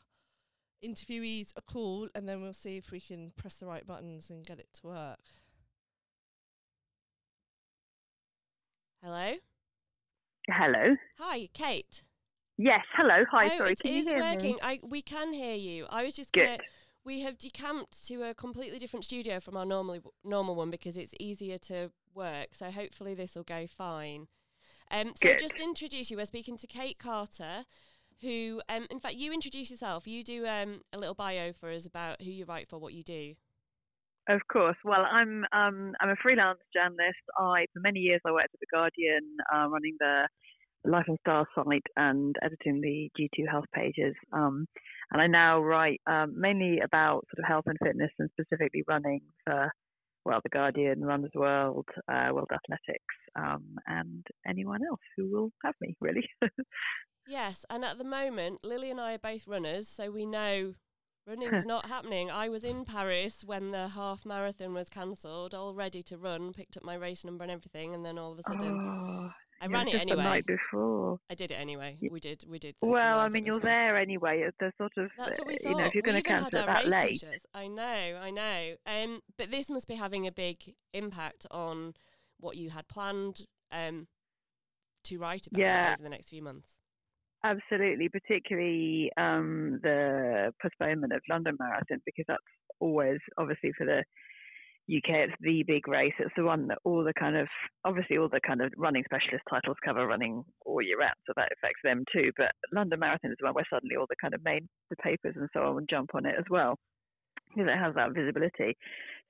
interviewees 0.84 1.52
a 1.56 1.62
call 1.62 2.08
and 2.14 2.28
then 2.28 2.42
we'll 2.42 2.52
see 2.52 2.76
if 2.76 2.90
we 2.90 3.00
can 3.00 3.32
press 3.36 3.56
the 3.56 3.66
right 3.66 3.86
buttons 3.86 4.28
and 4.28 4.44
get 4.44 4.58
it 4.58 4.68
to 4.74 4.88
work. 4.88 5.20
Hello? 9.02 9.34
Hello. 10.48 10.96
Hi, 11.19 11.48
Kate. 11.55 12.02
Yes. 12.58 12.81
Hello. 12.96 13.24
Hi. 13.31 13.50
oh, 13.52 13.58
sorry. 13.58 13.72
it 13.72 13.81
can 13.81 13.93
you 13.93 14.05
hear 14.05 14.19
working. 14.19 14.52
me? 14.55 14.58
I 14.62 14.81
we 14.82 15.02
can 15.02 15.32
hear 15.32 15.55
you. 15.55 15.86
I 15.90 16.02
was 16.02 16.14
just 16.14 16.32
gonna. 16.32 16.58
We 17.06 17.20
have 17.20 17.39
decamped 17.39 18.06
to 18.08 18.25
a 18.25 18.34
completely 18.34 18.81
different 18.81 19.05
studio 19.05 19.39
from 19.39 19.56
our 19.56 19.65
normal 19.65 20.13
normal 20.25 20.56
one 20.56 20.70
because 20.70 20.98
it's 20.98 21.15
easier 21.20 21.56
to 21.58 21.93
work. 22.15 22.48
So 22.53 22.72
hopefully 22.72 23.15
this 23.15 23.36
will 23.36 23.44
go 23.44 23.69
fine. 23.69 24.27
Um, 24.91 25.13
so 25.15 25.29
Good. 25.29 25.39
just 25.39 25.60
introduce 25.60 26.10
you, 26.10 26.17
we're 26.17 26.27
speaking 26.27 26.56
to 26.58 26.67
Kate 26.67 26.98
Carter, 26.98 27.65
who, 28.20 28.60
um, 28.69 28.86
in 28.91 28.98
fact, 28.98 29.15
you 29.15 29.32
introduce 29.32 29.70
yourself. 29.70 30.06
You 30.08 30.25
do 30.25 30.46
um, 30.46 30.82
a 30.93 30.98
little 30.98 31.15
bio 31.15 31.53
for 31.53 31.70
us 31.70 31.86
about 31.86 32.22
who 32.22 32.31
you 32.31 32.44
write 32.44 32.69
for, 32.69 32.79
what 32.79 32.93
you 32.93 33.05
do. 33.05 33.34
Of 34.29 34.41
course. 34.53 34.77
Well, 34.84 35.05
I'm 35.08 35.44
um, 35.53 35.94
I'm 36.01 36.10
a 36.10 36.17
freelance 36.20 36.58
journalist. 36.75 37.22
I 37.39 37.67
for 37.72 37.79
many 37.79 38.01
years 38.01 38.20
I 38.27 38.32
worked 38.32 38.55
at 38.55 38.58
the 38.58 38.67
Guardian, 38.72 39.36
uh, 39.55 39.69
running 39.69 39.96
the 40.01 40.27
Life 40.84 41.05
and 41.06 41.19
Style 41.20 41.46
site 41.55 41.86
and 41.96 42.34
editing 42.43 42.81
the 42.81 43.10
G2 43.17 43.48
health 43.48 43.67
pages. 43.72 44.17
Um, 44.32 44.67
and 45.10 45.20
I 45.20 45.27
now 45.27 45.60
write 45.60 46.01
um, 46.06 46.34
mainly 46.39 46.81
about 46.84 47.27
sort 47.34 47.44
of 47.44 47.48
health 47.48 47.65
and 47.67 47.79
fitness, 47.82 48.10
and 48.19 48.31
specifically 48.39 48.84
running 48.86 49.20
for 49.44 49.70
well, 50.25 50.41
the 50.43 50.48
Guardian, 50.48 51.05
Runners 51.05 51.31
World, 51.36 51.86
uh, 52.13 52.31
World 52.32 52.51
Athletics, 52.53 53.15
um, 53.36 53.77
and 53.86 54.27
anyone 54.46 54.81
else 54.84 55.01
who 55.17 55.31
will 55.31 55.51
have 55.65 55.75
me 55.81 55.96
really. 56.01 56.29
Yes, 57.29 57.65
and 57.69 57.84
at 57.84 57.98
the 57.98 58.05
moment, 58.05 58.60
Lily 58.63 58.91
and 58.91 59.01
I 59.01 59.15
are 59.15 59.19
both 59.19 59.48
runners, 59.48 59.89
so 59.89 60.10
we 60.10 60.25
know 60.25 60.75
running's 61.27 61.67
not 61.67 61.86
happening. 61.86 62.31
I 62.31 62.48
was 62.48 62.63
in 62.63 62.84
Paris 62.84 63.43
when 63.44 63.72
the 63.72 63.89
half 63.89 64.25
marathon 64.25 64.75
was 64.75 64.89
cancelled, 64.89 65.53
all 65.53 65.75
ready 65.75 66.05
to 66.05 66.17
run, 66.17 66.53
picked 66.53 66.77
up 66.77 66.84
my 66.84 66.94
race 66.94 67.25
number 67.25 67.43
and 67.43 67.51
everything, 67.51 67.94
and 67.94 68.05
then 68.06 68.17
all 68.17 68.32
of 68.32 68.39
a 68.39 68.43
sudden, 68.46 68.81
oh, 68.81 69.31
I 69.60 69.67
ran 69.69 69.89
it 69.89 69.93
just 69.93 70.06
the 70.06 70.13
anyway. 70.13 70.25
night 70.25 70.46
before. 70.46 71.19
I 71.31 71.34
did 71.34 71.51
it 71.51 71.55
anyway. 71.55 71.96
We 72.10 72.20
did. 72.20 72.44
We 72.48 72.58
did. 72.58 72.75
Well, 72.82 73.19
I 73.19 73.29
mean, 73.29 73.46
you're 73.46 73.55
fun. 73.60 73.65
there 73.70 73.96
anyway. 73.96 74.44
The 74.60 74.72
sort 74.77 74.93
of, 74.98 75.10
That's 75.19 75.39
what 75.39 75.46
we 75.48 75.56
thought. 75.56 75.70
you 75.70 75.77
know, 75.77 75.84
if 75.84 75.94
you're 75.94 76.03
going 76.03 76.17
to 76.17 76.22
cancel 76.22 76.60
it 76.60 76.67
that 76.67 76.86
late. 76.86 77.20
t-shirts. 77.20 77.46
I 77.55 77.67
know, 77.67 77.82
I 77.82 78.31
know. 78.31 78.75
Um, 78.86 79.20
but 79.39 79.51
this 79.51 79.70
must 79.70 79.89
be 79.89 79.94
having 79.94 80.27
a 80.27 80.32
big 80.32 80.75
impact 80.93 81.46
on 81.51 81.94
what 82.39 82.56
you 82.56 82.70
had 82.70 82.86
planned 82.89 83.46
um, 83.72 84.08
to 85.05 85.19
write 85.19 85.46
about 85.46 85.58
Yeah. 85.60 85.94
over 85.94 86.03
the 86.03 86.10
next 86.10 86.29
few 86.29 86.43
months. 86.43 86.77
Absolutely, 87.44 88.08
particularly 88.08 89.10
um, 89.17 89.79
the 89.82 90.53
postponement 90.60 91.13
of 91.13 91.22
London 91.31 91.56
Marathon 91.58 92.01
because 92.05 92.25
that's 92.29 92.43
always 92.81 93.19
obviously 93.39 93.70
for 93.79 93.86
the 93.86 94.03
UK. 94.88 95.28
It's 95.28 95.34
the 95.40 95.64
big 95.66 95.88
race. 95.88 96.14
It's 96.19 96.34
the 96.36 96.44
one 96.44 96.69
that 96.69 96.78
all 96.84 97.02
the 97.02 97.14
kind 97.19 97.36
of 97.36 97.48
obviously 97.84 98.19
all 98.19 98.28
the 98.28 98.40
kind 98.46 98.60
of 98.60 98.72
running 98.76 99.05
specialist 99.05 99.44
titles 99.50 99.76
cover 99.84 100.06
running 100.06 100.44
all 100.64 100.82
year 100.82 100.98
round, 100.98 101.16
so 101.26 101.32
that 101.36 101.50
affects 101.52 101.81
them 101.82 102.05
too. 102.12 102.31
But 102.36 102.52
London 102.72 103.00
Marathon 103.00 103.31
is 103.31 103.36
one 103.40 103.55
where 103.55 103.66
suddenly 103.70 103.96
all 103.96 104.06
the 104.08 104.16
kind 104.20 104.34
of 104.34 104.44
main 104.44 104.69
the 104.90 104.96
papers 104.96 105.34
and 105.36 105.48
so 105.52 105.60
on 105.60 105.86
jump 105.90 106.14
on 106.14 106.26
it 106.26 106.34
as 106.38 106.44
well 106.50 106.76
because 107.55 107.70
it 107.70 107.78
has 107.78 107.94
that 107.94 108.14
visibility. 108.14 108.76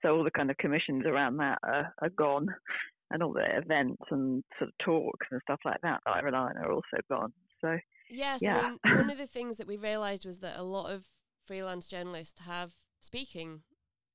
So 0.03 0.15
all 0.15 0.25
the 0.25 0.31
kind 0.31 0.51
of 0.51 0.57
commissions 0.59 1.05
around 1.07 1.39
that 1.39 1.59
are, 1.63 1.93
are 2.03 2.11
gone, 2.11 2.49
and 3.11 3.23
all 3.23 3.33
the 3.33 3.47
events 3.57 4.03
and 4.11 4.43
sort 4.59 4.69
of 4.69 4.75
talks 4.85 5.27
and 5.31 5.41
stuff 5.43 5.61
like 5.65 5.81
that 5.83 6.01
that 6.05 6.11
I 6.17 6.21
rely 6.21 6.51
on 6.51 6.57
are 6.59 6.73
also 6.73 6.99
gone. 7.09 7.33
So 7.61 7.79
yes, 8.11 8.41
yeah. 8.43 8.75
I 8.85 8.89
mean 8.89 8.99
one 8.99 9.11
of 9.11 9.19
the 9.19 9.27
things 9.27 9.57
that 9.57 9.67
we 9.67 9.77
realised 9.77 10.27
was 10.27 10.41
that 10.41 10.59
a 10.59 10.65
lot 10.65 10.91
of 10.91 11.05
freelance 11.45 11.87
journalists 11.87 12.41
have 12.41 12.73
speaking 13.01 13.63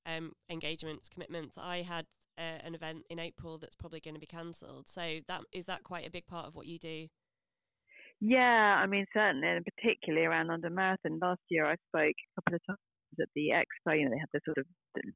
um, 0.06 0.34
engagements, 0.50 1.10
commitments. 1.10 1.58
I 1.58 1.82
had 1.82 2.06
uh, 2.38 2.60
an 2.64 2.76
event 2.76 3.04
in 3.10 3.20
April 3.20 3.58
that's 3.58 3.76
probably 3.76 4.00
going 4.00 4.16
to 4.16 4.20
be 4.20 4.26
cancelled. 4.26 4.88
So 4.88 5.20
that 5.28 5.42
is 5.52 5.66
that 5.66 5.84
quite 5.84 6.08
a 6.08 6.12
big 6.12 6.28
part 6.28 6.48
of 6.48 6.56
what 6.56 6.66
you 6.66 6.80
do. 6.80 7.08
Yeah, 8.20 8.80
I 8.82 8.86
mean 8.86 9.06
certainly, 9.14 9.48
and 9.48 9.66
particularly 9.66 10.26
around 10.26 10.48
London 10.48 10.76
Marathon. 10.76 11.20
Last 11.20 11.42
year, 11.50 11.66
I 11.66 11.76
spoke 11.90 12.16
a 12.16 12.36
couple 12.36 12.56
of 12.56 12.62
times 12.68 12.80
at 13.20 13.28
the 13.36 13.50
expo. 13.50 13.98
You 13.98 14.06
know, 14.06 14.12
they 14.12 14.20
have 14.20 14.30
the 14.34 14.42
sort 14.46 14.58
of 14.60 14.66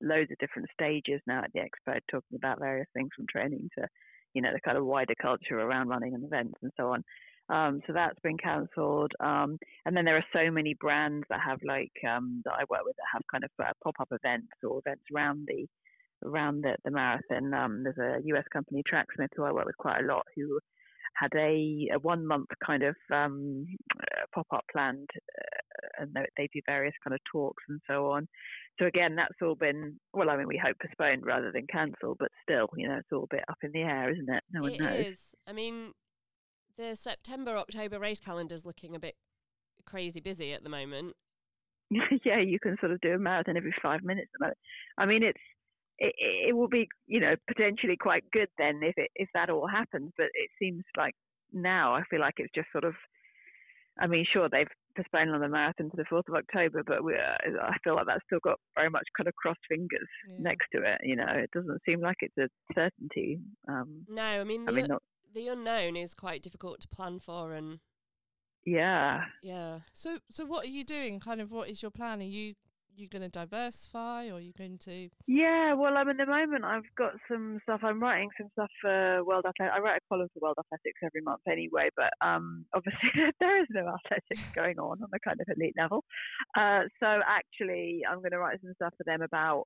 loads 0.02 0.32
of 0.32 0.38
different 0.40 0.70
stages 0.74 1.22
now 1.28 1.44
at 1.44 1.52
the 1.54 1.60
expo, 1.60 2.00
talking 2.10 2.36
about 2.36 2.60
various 2.60 2.88
things 2.94 3.10
from 3.16 3.26
training 3.30 3.70
to, 3.78 3.88
you 4.34 4.42
know, 4.42 4.52
the 4.52 4.60
kind 4.62 4.78
of 4.78 4.86
wider 4.86 5.14
culture 5.22 5.60
around 5.60 5.90
running 5.90 6.16
and 6.16 6.24
events 6.24 6.58
and 6.64 6.72
so 6.78 6.92
on. 6.92 7.04
Um, 7.50 7.82
so 7.86 7.94
that's 7.94 8.20
been 8.24 8.38
cancelled. 8.38 9.12
Um, 9.20 9.58
and 9.86 9.96
then 9.96 10.06
there 10.06 10.18
are 10.18 10.26
so 10.34 10.50
many 10.52 10.74
brands 10.80 11.26
that 11.30 11.40
have 11.46 11.60
like 11.64 11.92
um, 12.10 12.42
that 12.46 12.54
I 12.54 12.64
work 12.70 12.82
with 12.86 12.96
that 12.96 13.06
have 13.14 13.22
kind 13.32 13.44
of 13.44 13.52
uh, 13.64 13.72
pop-up 13.84 14.10
events 14.12 14.52
or 14.64 14.80
events 14.80 15.04
around 15.14 15.48
the 15.48 15.68
around 16.24 16.64
the, 16.64 16.76
the 16.84 16.92
marathon. 16.92 17.54
Um, 17.54 17.84
there's 17.84 17.98
a 17.98 18.26
US 18.36 18.46
company, 18.52 18.82
Tracksmith, 18.88 19.30
who 19.36 19.44
I 19.44 19.52
work 19.52 19.66
with 19.66 19.78
quite 19.78 20.04
a 20.04 20.08
lot, 20.08 20.26
who 20.36 20.60
had 21.16 21.32
a, 21.36 21.88
a 21.94 22.00
one 22.00 22.26
month 22.26 22.48
kind 22.66 22.84
of 22.84 22.96
um, 23.14 23.66
uh, 24.00 24.26
pop 24.34 24.48
up 24.52 24.66
planned, 24.72 25.10
uh, 25.38 26.02
and 26.04 26.14
they, 26.14 26.26
they 26.38 26.50
do 26.54 26.62
various 26.66 26.96
kind 27.04 27.14
of 27.14 27.20
talks 27.32 27.64
and 27.70 27.80
so 27.88 28.08
on. 28.12 28.28
So 28.80 28.86
again, 28.86 29.16
that's 29.16 29.36
all 29.42 29.56
been 29.56 30.00
well. 30.14 30.30
I 30.30 30.38
mean, 30.38 30.48
we 30.48 30.58
hope 30.62 30.78
postponed 30.82 31.26
rather 31.26 31.52
than 31.52 31.68
cancelled, 31.72 32.18
but 32.20 32.32
still, 32.42 32.68
you 32.76 32.88
know, 32.88 32.96
it's 32.96 33.08
all 33.14 33.28
a 33.32 33.36
bit 33.36 33.44
up 33.50 33.58
in 33.62 33.72
the 33.72 33.82
air, 33.82 34.12
isn't 34.12 34.30
it? 34.30 34.44
No 34.52 34.62
one 34.62 34.74
It 34.74 34.82
knows. 34.82 35.06
is. 35.06 35.18
I 35.48 35.54
mean, 35.54 35.92
the 36.78 36.96
September 36.96 37.58
October 37.58 38.00
race 38.00 38.20
calendar's 38.20 38.66
looking 38.66 38.96
a 38.96 39.00
bit 39.00 39.16
crazy 39.86 40.20
busy 40.20 40.54
at 40.54 40.64
the 40.64 40.70
moment. 40.70 41.16
yeah, 42.26 42.40
you 42.40 42.60
can 42.60 42.78
sort 42.80 42.92
of 42.92 43.00
do 43.02 43.14
a 43.14 43.20
marathon 43.20 43.58
every 43.58 43.74
five 43.82 44.04
minutes. 44.04 44.30
at 44.42 44.50
the. 44.50 44.54
I 45.02 45.06
mean, 45.06 45.24
it's 45.24 45.40
it, 46.00 46.14
it 46.50 46.56
will 46.56 46.68
be 46.68 46.88
you 47.08 47.20
know 47.20 47.36
potentially 47.48 47.96
quite 48.00 48.24
good 48.32 48.50
then 48.58 48.80
if 48.84 48.96
it 48.98 49.12
if 49.16 49.30
that 49.34 49.50
all 49.50 49.68
happens. 49.68 50.12
But 50.18 50.28
it 50.34 50.50
seems 50.60 50.84
like 50.98 51.14
now 51.54 51.94
I 51.94 52.04
feel 52.10 52.20
like 52.20 52.36
it's 52.38 52.54
just 52.56 52.68
sort 52.72 52.84
of. 52.84 52.94
I 53.98 54.08
mean, 54.08 54.26
sure 54.34 54.50
they've 54.50 54.68
postponed 54.98 55.30
on 55.32 55.40
the 55.40 55.48
marathon 55.48 55.90
to 55.90 55.96
the 55.96 56.04
fourth 56.10 56.28
of 56.28 56.36
October, 56.36 56.84
but 56.86 57.02
we, 57.02 57.14
uh, 57.16 57.38
I 57.62 57.78
feel 57.82 57.96
like 57.96 58.08
that's 58.08 58.26
still 58.26 58.40
got 58.44 58.60
very 58.76 58.90
much 58.90 59.06
kind 59.16 59.30
of 59.30 59.36
crossed 59.36 59.62
fingers 59.70 60.10
Yeah. 60.28 60.36
next 60.40 60.66
to 60.74 60.80
it. 60.82 61.00
You 61.04 61.16
know, 61.16 61.28
it 61.30 61.50
doesn't 61.54 61.80
seem 61.86 62.02
like 62.02 62.18
it's 62.20 62.38
a 62.38 62.50
certainty. 62.74 63.40
Um, 63.70 64.06
No, 64.10 64.22
I 64.22 64.44
mean 64.44 64.66
the 64.66 64.72
I 64.72 64.76
mean, 64.76 64.84
un- 64.86 64.90
not 64.90 65.04
the 65.36 65.48
unknown 65.48 65.96
is 65.96 66.14
quite 66.14 66.42
difficult 66.42 66.80
to 66.82 66.88
plan 66.88 67.20
for, 67.20 67.54
and 67.54 67.80
yeah. 68.66 69.26
yeah. 69.44 69.80
So, 69.94 70.18
so 70.32 70.46
what 70.46 70.66
are 70.66 70.70
you 70.70 70.84
doing? 70.84 71.20
Kind 71.20 71.42
of, 71.42 71.52
what 71.52 71.70
is 71.70 71.82
your 71.82 71.92
plan? 71.92 72.22
Are 72.22 72.24
you 72.24 72.56
you 72.98 73.10
going 73.10 73.22
to 73.22 73.30
diversify, 73.30 74.30
or 74.30 74.36
are 74.36 74.40
you 74.40 74.54
going 74.58 74.78
to? 74.78 75.10
Yeah, 75.28 75.74
well, 75.74 75.98
I'm 75.98 76.08
at 76.10 76.18
the 76.18 76.26
moment. 76.26 76.64
I've 76.64 76.88
got 76.98 77.12
some 77.30 77.60
stuff. 77.64 77.82
I'm 77.84 78.02
writing 78.02 78.30
some 78.40 78.48
stuff 78.54 78.70
for 78.82 79.24
World 79.24 79.46
Athletics. 79.46 79.76
I 79.76 79.82
write 79.82 79.98
a 79.98 80.08
column 80.10 80.30
for 80.34 80.40
World 80.42 80.56
Athletics 80.60 81.00
every 81.04 81.22
month 81.22 81.42
anyway, 81.46 81.90
but 81.96 82.12
um, 82.26 82.66
obviously 82.74 83.10
there 83.40 83.62
is 83.62 83.68
no 83.70 83.82
athletics 83.82 84.50
going 84.56 84.80
on 84.80 85.04
on 85.04 85.10
the 85.12 85.20
kind 85.20 85.40
of 85.42 85.48
elite 85.56 85.76
level. 85.78 86.04
Uh, 86.58 86.84
so 87.00 87.20
actually, 87.28 88.02
I'm 88.10 88.20
going 88.20 88.32
to 88.32 88.40
write 88.40 88.62
some 88.62 88.74
stuff 88.76 88.94
for 88.98 89.04
them 89.04 89.22
about 89.22 89.66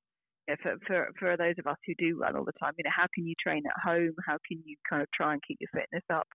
for, 0.62 0.76
for 0.86 1.08
for 1.18 1.36
those 1.36 1.54
of 1.58 1.66
us 1.66 1.76
who 1.86 1.94
do 1.98 2.18
run 2.18 2.36
all 2.36 2.44
the 2.44 2.52
time. 2.60 2.72
You 2.78 2.84
know, 2.84 2.90
how 2.94 3.06
can 3.14 3.26
you 3.26 3.34
train 3.42 3.62
at 3.66 3.80
home? 3.82 4.14
How 4.26 4.38
can 4.46 4.62
you 4.64 4.76
kind 4.88 5.02
of 5.02 5.08
try 5.14 5.32
and 5.32 5.42
keep 5.46 5.58
your 5.60 5.70
fitness 5.72 6.04
up? 6.12 6.26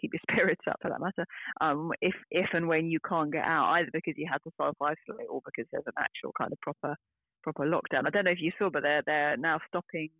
Keep 0.00 0.12
your 0.14 0.20
spirits 0.30 0.64
up 0.68 0.76
for 0.82 0.90
that 0.90 1.00
matter. 1.00 1.26
Um, 1.60 1.92
if 2.00 2.14
if 2.30 2.48
and 2.52 2.68
when 2.68 2.86
you 2.86 2.98
can't 3.08 3.32
get 3.32 3.44
out, 3.44 3.72
either 3.74 3.90
because 3.92 4.14
you 4.16 4.28
had 4.30 4.42
to 4.44 4.50
self 4.56 4.76
isolate 4.80 5.28
or 5.28 5.40
because 5.44 5.68
there's 5.72 5.86
an 5.86 5.98
actual 5.98 6.32
kind 6.38 6.52
of 6.52 6.60
proper 6.60 6.96
proper 7.42 7.64
lockdown. 7.64 8.06
I 8.06 8.10
don't 8.10 8.24
know 8.24 8.30
if 8.30 8.40
you 8.40 8.52
saw, 8.58 8.70
but 8.70 8.82
they're 8.82 9.02
they're 9.06 9.36
now 9.36 9.58
stopping 9.68 10.10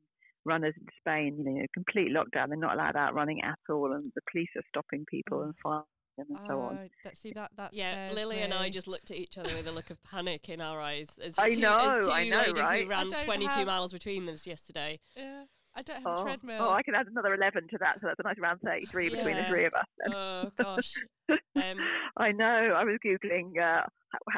runners 0.44 0.74
in 0.80 0.86
Spain. 1.00 1.36
You 1.38 1.52
know, 1.52 1.66
complete 1.74 2.12
lockdown. 2.12 2.48
They're 2.48 2.56
not 2.56 2.74
allowed 2.74 2.96
out 2.96 3.14
running 3.14 3.42
at 3.42 3.58
all, 3.68 3.92
and 3.92 4.12
the 4.14 4.22
police 4.30 4.50
are 4.56 4.62
stopping 4.70 5.04
people 5.08 5.42
and 5.42 5.54
firing 5.62 5.84
them 6.16 6.26
and 6.30 6.38
so 6.46 6.60
on. 6.60 6.78
Oh, 6.82 6.88
that, 7.04 7.16
see 7.16 7.32
that 7.32 7.50
that 7.56 7.74
Yeah, 7.74 8.08
scares 8.08 8.14
Lily 8.14 8.38
and 8.40 8.52
I 8.54 8.70
just 8.70 8.86
looked 8.88 9.10
at 9.10 9.16
each 9.16 9.38
other 9.38 9.54
with 9.54 9.66
a 9.66 9.72
look 9.72 9.90
of 9.90 10.02
panic 10.10 10.48
in 10.48 10.60
our 10.60 10.80
eyes 10.80 11.18
as 11.22 11.38
I 11.38 11.50
two, 11.52 11.60
know, 11.60 11.78
as 11.78 12.04
two 12.06 12.10
I 12.12 12.28
know, 12.28 12.38
ladies 12.38 12.58
right? 12.58 12.84
who 12.84 12.86
I 12.92 12.96
ran 12.96 13.08
don't 13.08 13.24
22 13.24 13.50
have- 13.54 13.66
miles 13.66 13.92
between 13.92 14.28
us 14.28 14.46
yesterday. 14.46 15.00
Yeah, 15.16 15.44
I 15.74 15.82
don't 15.82 15.96
have 16.02 16.06
a 16.06 16.20
Oh, 16.20 16.22
treadmill. 16.24 16.62
oh, 16.62 16.70
I 16.70 16.82
can 16.82 16.94
add 16.94 17.06
another 17.06 17.34
eleven 17.34 17.66
to 17.68 17.78
that, 17.78 17.96
so 18.00 18.06
that's 18.06 18.20
a 18.20 18.22
nice 18.24 18.38
round 18.38 18.60
thirty-three 18.62 19.08
between 19.08 19.36
the 19.36 19.44
three 19.44 19.64
of 19.64 19.72
us. 19.74 19.86
then. 20.04 20.14
Oh 20.14 20.50
gosh. 20.58 20.94
Um, 21.54 21.78
I 22.16 22.32
know. 22.32 22.44
I 22.76 22.84
was 22.84 22.98
googling 23.04 23.52
uh, 23.58 23.84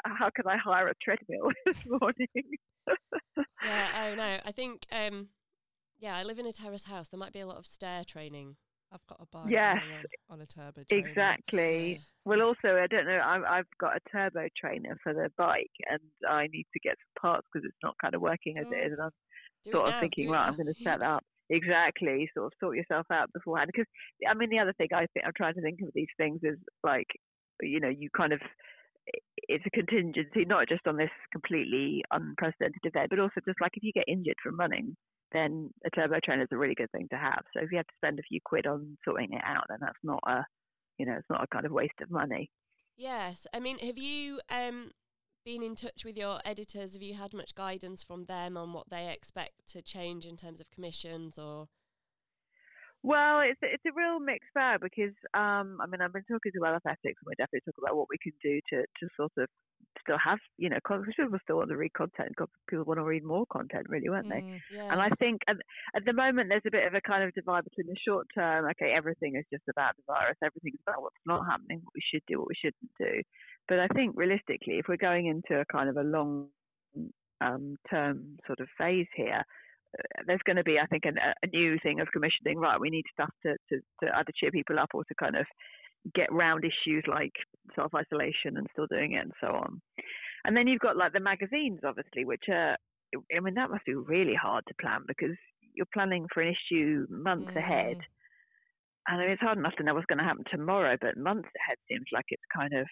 how, 0.04 0.14
how 0.18 0.30
can 0.30 0.46
I 0.46 0.56
hire 0.56 0.86
a 0.88 0.94
treadmill 1.02 1.50
this 1.66 1.82
morning. 1.86 2.28
yeah. 3.64 4.10
Oh 4.12 4.14
no. 4.14 4.38
I 4.44 4.52
think. 4.52 4.86
Um, 4.92 5.28
yeah, 5.98 6.16
I 6.16 6.22
live 6.22 6.38
in 6.38 6.46
a 6.46 6.52
terrace 6.52 6.84
house. 6.84 7.08
There 7.08 7.18
might 7.18 7.32
be 7.32 7.40
a 7.40 7.46
lot 7.46 7.56
of 7.56 7.66
stair 7.66 8.04
training. 8.04 8.56
I've 8.94 9.06
got 9.08 9.18
a 9.20 9.26
bike 9.32 9.50
Yes, 9.50 9.82
on, 10.30 10.38
on 10.38 10.40
a 10.40 10.46
turbo. 10.46 10.82
trainer. 10.88 11.08
Exactly. 11.08 12.00
Well, 12.24 12.42
also, 12.42 12.76
I 12.78 12.86
don't 12.86 13.06
know. 13.06 13.20
I've, 13.24 13.42
I've 13.42 13.78
got 13.78 13.96
a 13.96 14.00
turbo 14.10 14.48
trainer 14.56 14.96
for 15.02 15.12
the 15.12 15.30
bike, 15.36 15.70
and 15.90 16.00
I 16.28 16.46
need 16.46 16.66
to 16.72 16.80
get 16.80 16.94
some 16.96 17.20
parts 17.30 17.46
because 17.52 17.66
it's 17.66 17.76
not 17.82 17.96
kind 18.00 18.14
of 18.14 18.20
working 18.22 18.56
as 18.58 18.66
Oh. 18.68 18.72
it 18.72 18.86
is. 18.86 18.92
And 18.92 19.00
oh, 19.00 19.04
I'm 19.04 19.10
Do 19.64 19.70
sort 19.72 19.88
of 19.88 19.94
now, 19.94 20.00
thinking, 20.00 20.26
do 20.28 20.32
right, 20.32 20.46
I'm 20.46 20.56
going 20.56 20.72
to 20.72 20.82
set 20.82 21.02
up. 21.02 21.24
Exactly. 21.50 22.30
Sort 22.34 22.46
of 22.46 22.52
sort 22.60 22.76
yourself 22.76 23.06
out 23.12 23.32
beforehand. 23.34 23.70
Because 23.72 23.86
I 24.28 24.34
mean, 24.34 24.48
the 24.48 24.60
other 24.60 24.72
thing 24.74 24.88
I 24.94 25.06
think 25.12 25.26
I'm 25.26 25.32
trying 25.36 25.54
to 25.54 25.60
think 25.60 25.80
of 25.82 25.90
these 25.94 26.08
things 26.16 26.40
is 26.42 26.56
like, 26.82 27.08
you 27.60 27.80
know, 27.80 27.90
you 27.90 28.08
kind 28.16 28.32
of 28.32 28.40
it's 29.48 29.64
a 29.66 29.70
contingency, 29.70 30.46
not 30.46 30.68
just 30.68 30.86
on 30.86 30.96
this 30.96 31.10
completely 31.32 32.02
unprecedented 32.10 32.80
event, 32.84 33.10
but 33.10 33.18
also 33.18 33.40
just 33.46 33.60
like 33.60 33.72
if 33.74 33.82
you 33.82 33.92
get 33.92 34.04
injured 34.08 34.36
from 34.42 34.58
running, 34.58 34.96
then 35.34 35.70
a 35.84 35.90
turbo 35.90 36.16
trainer 36.24 36.42
is 36.44 36.48
a 36.52 36.56
really 36.56 36.74
good 36.74 36.90
thing 36.92 37.08
to 37.10 37.18
have. 37.18 37.42
So 37.52 37.62
if 37.62 37.70
you 37.70 37.76
have 37.76 37.86
to 37.86 37.96
spend 37.96 38.18
a 38.18 38.22
few 38.22 38.40
quid 38.44 38.66
on 38.66 38.96
sorting 39.04 39.32
it 39.32 39.42
out, 39.44 39.64
then 39.68 39.78
that's 39.80 39.98
not 40.02 40.20
a, 40.26 40.44
you 40.98 41.04
know, 41.04 41.14
it's 41.18 41.28
not 41.28 41.42
a 41.42 41.46
kind 41.48 41.66
of 41.66 41.72
waste 41.72 42.00
of 42.00 42.10
money. 42.10 42.50
Yes. 42.96 43.46
I 43.52 43.60
mean, 43.60 43.78
have 43.78 43.98
you 43.98 44.40
um 44.48 44.92
been 45.44 45.62
in 45.62 45.74
touch 45.74 46.04
with 46.04 46.16
your 46.16 46.40
editors? 46.44 46.94
Have 46.94 47.02
you 47.02 47.14
had 47.14 47.34
much 47.34 47.54
guidance 47.54 48.02
from 48.02 48.24
them 48.24 48.56
on 48.56 48.72
what 48.72 48.88
they 48.90 49.12
expect 49.12 49.66
to 49.68 49.82
change 49.82 50.24
in 50.24 50.36
terms 50.36 50.60
of 50.60 50.70
commissions 50.70 51.38
or? 51.38 51.68
Well, 53.02 53.40
it's 53.40 53.60
it's 53.60 53.84
a 53.84 53.92
real 53.94 54.18
mixed 54.18 54.54
bag 54.54 54.80
because 54.80 55.12
um, 55.34 55.78
I 55.82 55.86
mean 55.86 56.00
I've 56.00 56.12
been 56.12 56.24
talking 56.24 56.52
to 56.52 56.60
World 56.60 56.76
Athletics 56.76 57.20
and 57.20 57.26
we 57.26 57.34
definitely 57.36 57.60
talk 57.66 57.76
about 57.76 57.96
what 57.96 58.08
we 58.08 58.16
can 58.16 58.32
do 58.42 58.60
to 58.70 58.80
to 58.80 59.08
sort 59.16 59.32
of 59.36 59.48
still 60.04 60.18
have 60.22 60.38
you 60.58 60.68
know 60.68 60.76
because 60.76 61.02
people 61.16 61.38
still 61.42 61.56
want 61.56 61.70
to 61.70 61.76
read 61.76 61.92
content, 61.94 62.32
people 62.68 62.84
want 62.84 62.98
to 62.98 63.04
read 63.04 63.24
more 63.24 63.46
content, 63.50 63.86
really, 63.88 64.08
won't 64.08 64.28
they? 64.28 64.42
Mm, 64.42 64.60
Yeah. 64.70 64.88
And 64.92 65.00
I 65.00 65.08
think 65.18 65.42
at, 65.48 65.56
at 65.96 66.04
the 66.04 66.12
moment 66.12 66.48
there's 66.50 66.66
a 66.66 66.70
bit 66.70 66.86
of 66.86 66.94
a 66.94 67.00
kind 67.00 67.24
of 67.24 67.32
divide 67.34 67.64
between 67.64 67.88
the 67.88 67.96
short 68.06 68.26
term, 68.34 68.66
okay, 68.72 68.92
everything 68.92 69.36
is 69.36 69.44
just 69.52 69.64
about 69.68 69.96
the 69.96 70.04
virus, 70.06 70.36
everything's 70.42 70.80
about 70.86 71.02
what's 71.02 71.16
not 71.26 71.44
happening, 71.50 71.80
what 71.82 71.94
we 71.94 72.02
should 72.12 72.22
do, 72.28 72.38
what 72.38 72.48
we 72.48 72.60
shouldn't 72.60 72.92
do. 72.98 73.22
But 73.68 73.80
I 73.80 73.88
think 73.88 74.14
realistically, 74.16 74.78
if 74.78 74.86
we're 74.88 74.96
going 74.96 75.26
into 75.26 75.60
a 75.60 75.64
kind 75.66 75.88
of 75.88 75.96
a 75.96 76.02
long 76.02 76.48
um, 77.40 77.76
term 77.90 78.38
sort 78.46 78.60
of 78.60 78.68
phase 78.78 79.06
here, 79.16 79.42
uh, 79.98 80.22
there's 80.26 80.42
going 80.44 80.56
to 80.56 80.64
be, 80.64 80.78
I 80.78 80.86
think, 80.86 81.04
an, 81.06 81.16
a 81.18 81.46
new 81.46 81.78
thing 81.82 82.00
of 82.00 82.08
commissioning. 82.12 82.58
Right, 82.58 82.80
we 82.80 82.90
need 82.90 83.04
stuff 83.12 83.30
to, 83.44 83.56
to, 83.70 83.80
to 84.02 84.16
either 84.16 84.32
cheer 84.36 84.50
people 84.50 84.78
up 84.78 84.90
or 84.94 85.04
to 85.04 85.14
kind 85.14 85.36
of 85.36 85.46
get 86.14 86.32
round 86.32 86.64
issues 86.64 87.04
like 87.08 87.32
self 87.74 87.92
isolation 87.94 88.56
and 88.56 88.66
still 88.72 88.86
doing 88.86 89.12
it 89.12 89.22
and 89.22 89.32
so 89.40 89.48
on. 89.48 89.80
And 90.44 90.56
then 90.56 90.66
you've 90.66 90.80
got 90.80 90.96
like 90.96 91.12
the 91.12 91.20
magazines, 91.20 91.80
obviously, 91.84 92.24
which 92.24 92.44
are, 92.48 92.76
I 93.34 93.40
mean, 93.40 93.54
that 93.54 93.70
must 93.70 93.86
be 93.86 93.94
really 93.94 94.34
hard 94.34 94.64
to 94.68 94.74
plan 94.80 95.00
because 95.06 95.36
you're 95.74 95.86
planning 95.92 96.26
for 96.32 96.42
an 96.42 96.54
issue 96.54 97.06
months 97.08 97.56
ahead. 97.56 97.96
Mm. 97.96 98.02
And 99.06 99.20
I 99.20 99.24
mean, 99.24 99.30
it's 99.30 99.42
hard 99.42 99.58
enough 99.58 99.74
to 99.76 99.84
know 99.84 99.94
what's 99.94 100.06
going 100.06 100.18
to 100.18 100.24
happen 100.24 100.44
tomorrow, 100.50 100.96
but 101.00 101.16
months 101.16 101.48
ahead 101.58 101.78
seems 101.88 102.06
like 102.12 102.26
it's 102.28 102.42
kind 102.54 102.72
of 102.74 102.86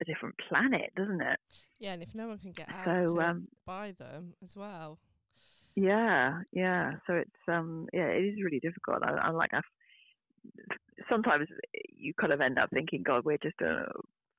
a 0.00 0.04
different 0.04 0.34
planet, 0.48 0.92
doesn't 0.96 1.20
it? 1.20 1.38
Yeah, 1.78 1.94
and 1.94 2.02
if 2.02 2.14
no 2.14 2.28
one 2.28 2.38
can 2.38 2.52
get 2.52 2.68
out 2.70 2.84
So, 2.84 3.14
to 3.16 3.22
um, 3.22 3.48
buy 3.66 3.94
them 3.98 4.34
as 4.42 4.56
well. 4.56 4.98
Yeah, 5.74 6.40
yeah. 6.52 6.92
So 7.06 7.14
it's 7.14 7.30
um, 7.48 7.86
yeah, 7.92 8.06
it 8.06 8.24
is 8.24 8.42
really 8.42 8.60
difficult. 8.60 9.02
I, 9.02 9.10
I'm 9.10 9.34
like, 9.34 9.50
I've, 9.52 9.62
sometimes 11.10 11.48
you 11.96 12.12
kind 12.20 12.32
of 12.32 12.40
end 12.40 12.58
up 12.58 12.70
thinking, 12.72 13.02
God, 13.04 13.24
we're 13.24 13.38
just 13.38 13.60
uh, 13.62 13.92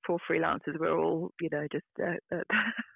poor 0.05 0.19
freelancers, 0.29 0.79
we're 0.79 0.97
all, 0.97 1.31
you 1.41 1.49
know, 1.51 1.67
just 1.71 1.85
uh, 2.01 2.35
uh, 2.35 2.43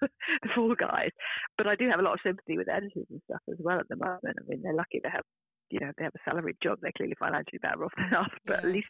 the 0.00 0.48
fall 0.54 0.74
guys. 0.74 1.10
But 1.58 1.66
I 1.66 1.76
do 1.76 1.88
have 1.90 2.00
a 2.00 2.02
lot 2.02 2.14
of 2.14 2.20
sympathy 2.24 2.56
with 2.56 2.68
editors 2.68 3.06
and 3.10 3.20
stuff 3.24 3.42
as 3.50 3.58
well 3.60 3.78
at 3.78 3.88
the 3.88 3.96
moment. 3.96 4.36
I 4.40 4.42
mean, 4.48 4.62
they're 4.62 4.74
lucky 4.74 5.00
to 5.00 5.10
have, 5.10 5.24
you 5.70 5.80
know, 5.80 5.92
they 5.96 6.04
have 6.04 6.14
a 6.14 6.30
salaried 6.30 6.56
job. 6.62 6.78
They're 6.80 6.92
clearly 6.96 7.16
financially 7.18 7.58
better 7.60 7.84
off 7.84 7.92
than 7.96 8.14
us, 8.14 8.30
but 8.46 8.54
yeah. 8.62 8.68
at 8.68 8.72
least 8.72 8.88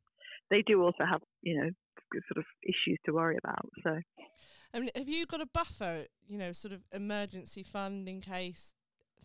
they 0.50 0.62
do 0.62 0.82
also 0.82 1.04
have, 1.08 1.20
you 1.42 1.58
know, 1.58 1.70
sort 2.12 2.38
of 2.38 2.44
issues 2.62 2.98
to 3.06 3.12
worry 3.12 3.38
about. 3.42 3.68
So, 3.82 3.98
I 4.74 4.80
mean, 4.80 4.90
have 4.94 5.08
you 5.08 5.26
got 5.26 5.40
a 5.40 5.46
buffer, 5.46 6.04
you 6.26 6.38
know, 6.38 6.52
sort 6.52 6.72
of 6.72 6.82
emergency 6.92 7.62
fund 7.62 8.08
in 8.08 8.20
case 8.20 8.74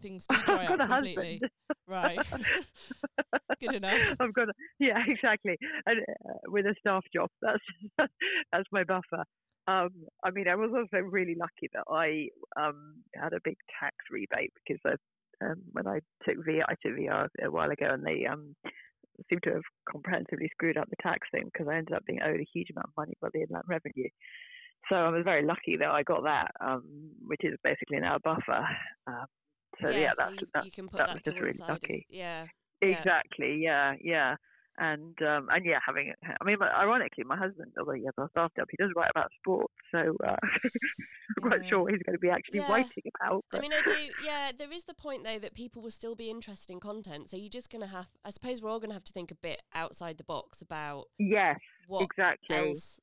things 0.02 0.26
do 0.28 0.38
dry 0.46 0.66
up 0.66 0.80
completely. 0.80 1.42
right. 1.88 2.20
Good 3.62 3.76
enough. 3.76 4.16
I've 4.20 4.34
got 4.34 4.50
a, 4.50 4.54
yeah, 4.80 5.00
exactly. 5.08 5.58
And 5.86 6.02
uh, 6.02 6.34
with 6.48 6.66
a 6.66 6.76
staff 6.80 7.04
job, 7.14 7.30
that's 7.42 8.10
that's 8.52 8.68
my 8.72 8.84
buffer. 8.84 9.24
Um, 9.68 9.90
I 10.24 10.32
mean, 10.32 10.48
I 10.48 10.56
was 10.56 10.72
also 10.74 11.04
really 11.04 11.36
lucky 11.38 11.70
that 11.74 11.84
I 11.92 12.30
um, 12.62 12.96
had 13.16 13.34
a 13.34 13.42
big 13.44 13.58
tax 13.80 13.96
rebate 14.10 14.54
because 14.56 14.82
I, 14.86 15.46
um, 15.46 15.62
when 15.74 15.88
I 15.88 16.00
took 16.26 16.38
VR, 16.38 16.64
I 16.70 16.76
took 16.82 16.98
VR 16.98 17.28
a 17.44 17.52
while 17.52 17.70
ago, 17.70 17.88
and 17.90 18.06
they 18.06 18.26
um, 18.26 18.56
seemed 19.30 19.44
to 19.44 19.54
have 19.54 19.64
comprehensively 19.92 20.50
screwed 20.52 20.78
up 20.78 20.90
the 20.90 20.96
tax 21.02 21.28
thing 21.32 21.50
because 21.52 21.68
I 21.68 21.78
ended 21.78 21.96
up 21.96 22.06
being 22.06 22.22
owed 22.24 22.40
a 22.40 22.48
huge 22.54 22.70
amount 22.72 22.88
of 22.88 22.98
money 22.98 23.14
by 23.22 23.28
the 23.34 23.42
inland 23.42 23.66
revenue. 23.68 24.10
So 24.90 24.96
I 24.96 25.10
was 25.10 25.24
very 25.26 25.46
lucky 25.46 25.76
that 25.80 25.90
I 25.90 26.04
got 26.04 26.24
that, 26.24 26.52
um, 26.62 27.12
which 27.26 27.42
is 27.44 27.58
basically 27.64 28.00
now 28.00 28.16
a 28.16 28.20
buffer. 28.20 28.66
Um, 29.08 29.26
so 29.82 29.90
yeah, 29.90 29.98
yeah 29.98 30.12
that's, 30.18 30.34
you, 30.34 30.48
that, 30.54 30.66
you 30.66 30.72
can 30.72 30.88
put 30.88 30.98
that, 30.98 31.08
that 31.08 31.16
was 31.16 31.24
just 31.26 31.40
really 31.40 31.60
lucky. 31.68 32.06
As, 32.10 32.16
yeah. 32.16 32.46
Exactly. 32.82 33.60
Yeah. 33.62 33.96
Yeah. 34.02 34.36
And 34.80 35.20
um, 35.24 35.48
and 35.52 35.66
yeah, 35.66 35.80
having 35.84 36.10
it, 36.10 36.16
I 36.40 36.44
mean, 36.46 36.58
ironically, 36.62 37.24
my 37.24 37.36
husband, 37.36 37.72
although 37.80 37.94
he 37.94 38.06
has 38.06 38.14
a 38.20 38.30
staff 38.30 38.52
job, 38.56 38.68
he 38.70 38.78
does 38.78 38.92
write 38.96 39.10
about 39.10 39.32
sports, 39.40 39.74
so 39.92 40.16
uh, 40.24 40.36
I'm 40.44 41.50
quite 41.50 41.68
sure 41.68 41.90
he's 41.90 42.04
going 42.06 42.14
to 42.14 42.20
be 42.20 42.30
actually 42.30 42.60
yeah. 42.60 42.72
writing 42.72 43.04
about. 43.20 43.44
But. 43.50 43.58
I 43.58 43.62
mean, 43.62 43.74
I 43.74 43.82
do. 43.84 43.96
Yeah, 44.24 44.52
there 44.56 44.72
is 44.72 44.84
the 44.84 44.94
point 44.94 45.24
though 45.24 45.40
that 45.40 45.56
people 45.56 45.82
will 45.82 45.90
still 45.90 46.16
be 46.16 46.30
interested 46.30 46.72
in 46.72 46.80
content, 46.80 47.32
so 47.32 47.38
you're 47.38 47.50
just 47.50 47.72
going 47.72 47.82
to 47.82 47.88
have. 47.88 48.06
I 48.24 48.30
suppose 48.30 48.62
we're 48.62 48.70
all 48.70 48.80
going 48.80 48.92
to 48.92 48.94
have 48.94 49.04
to 49.06 49.14
think 49.14 49.32
a 49.32 49.36
bit 49.36 49.64
outside 49.74 50.20
the 50.20 50.24
box 50.24 50.62
about. 50.62 51.06
Yes. 51.18 51.58
What 51.88 52.04
exactly. 52.04 52.56
else 52.56 53.00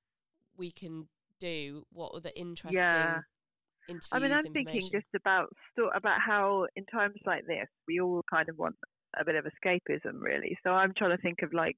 we 0.57 0.71
can 0.71 1.09
do? 1.41 1.87
What 1.93 2.15
other 2.15 2.31
interesting 2.37 2.79
yeah 2.79 3.23
interviews. 3.89 4.09
I 4.13 4.19
mean, 4.19 4.33
I'm 4.33 4.53
thinking 4.53 4.83
just 4.93 5.07
about 5.15 5.49
about 5.95 6.21
how 6.21 6.67
in 6.77 6.85
times 6.87 7.17
like 7.27 7.47
this 7.47 7.69
we 7.89 8.01
all 8.01 8.23
kind 8.31 8.49
of 8.49 8.59
want 8.59 8.77
a 9.19 9.25
bit 9.25 9.37
of 9.37 9.45
escapism, 9.45 10.21
really. 10.21 10.57
So 10.65 10.71
I'm 10.71 10.93
trying 10.97 11.17
to 11.17 11.23
think 11.23 11.43
of 11.43 11.53
like 11.53 11.77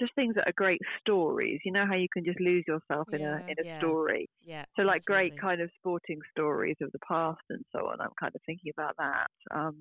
just 0.00 0.14
things 0.14 0.34
that 0.34 0.48
are 0.48 0.52
great 0.56 0.80
stories. 1.00 1.60
You 1.64 1.72
know 1.72 1.86
how 1.86 1.94
you 1.94 2.08
can 2.12 2.24
just 2.24 2.40
lose 2.40 2.64
yourself 2.66 3.08
in 3.12 3.20
yeah, 3.20 3.38
a 3.38 3.50
in 3.50 3.54
a 3.62 3.66
yeah. 3.66 3.78
story. 3.78 4.28
Yeah. 4.42 4.64
So 4.76 4.82
like 4.82 5.02
absolutely. 5.02 5.30
great 5.30 5.40
kind 5.40 5.60
of 5.60 5.70
sporting 5.78 6.20
stories 6.30 6.76
of 6.80 6.90
the 6.92 6.98
past 7.06 7.42
and 7.50 7.64
so 7.72 7.86
on. 7.88 8.00
I'm 8.00 8.14
kind 8.18 8.34
of 8.34 8.40
thinking 8.46 8.72
about 8.76 8.96
that. 8.98 9.26
Um, 9.50 9.76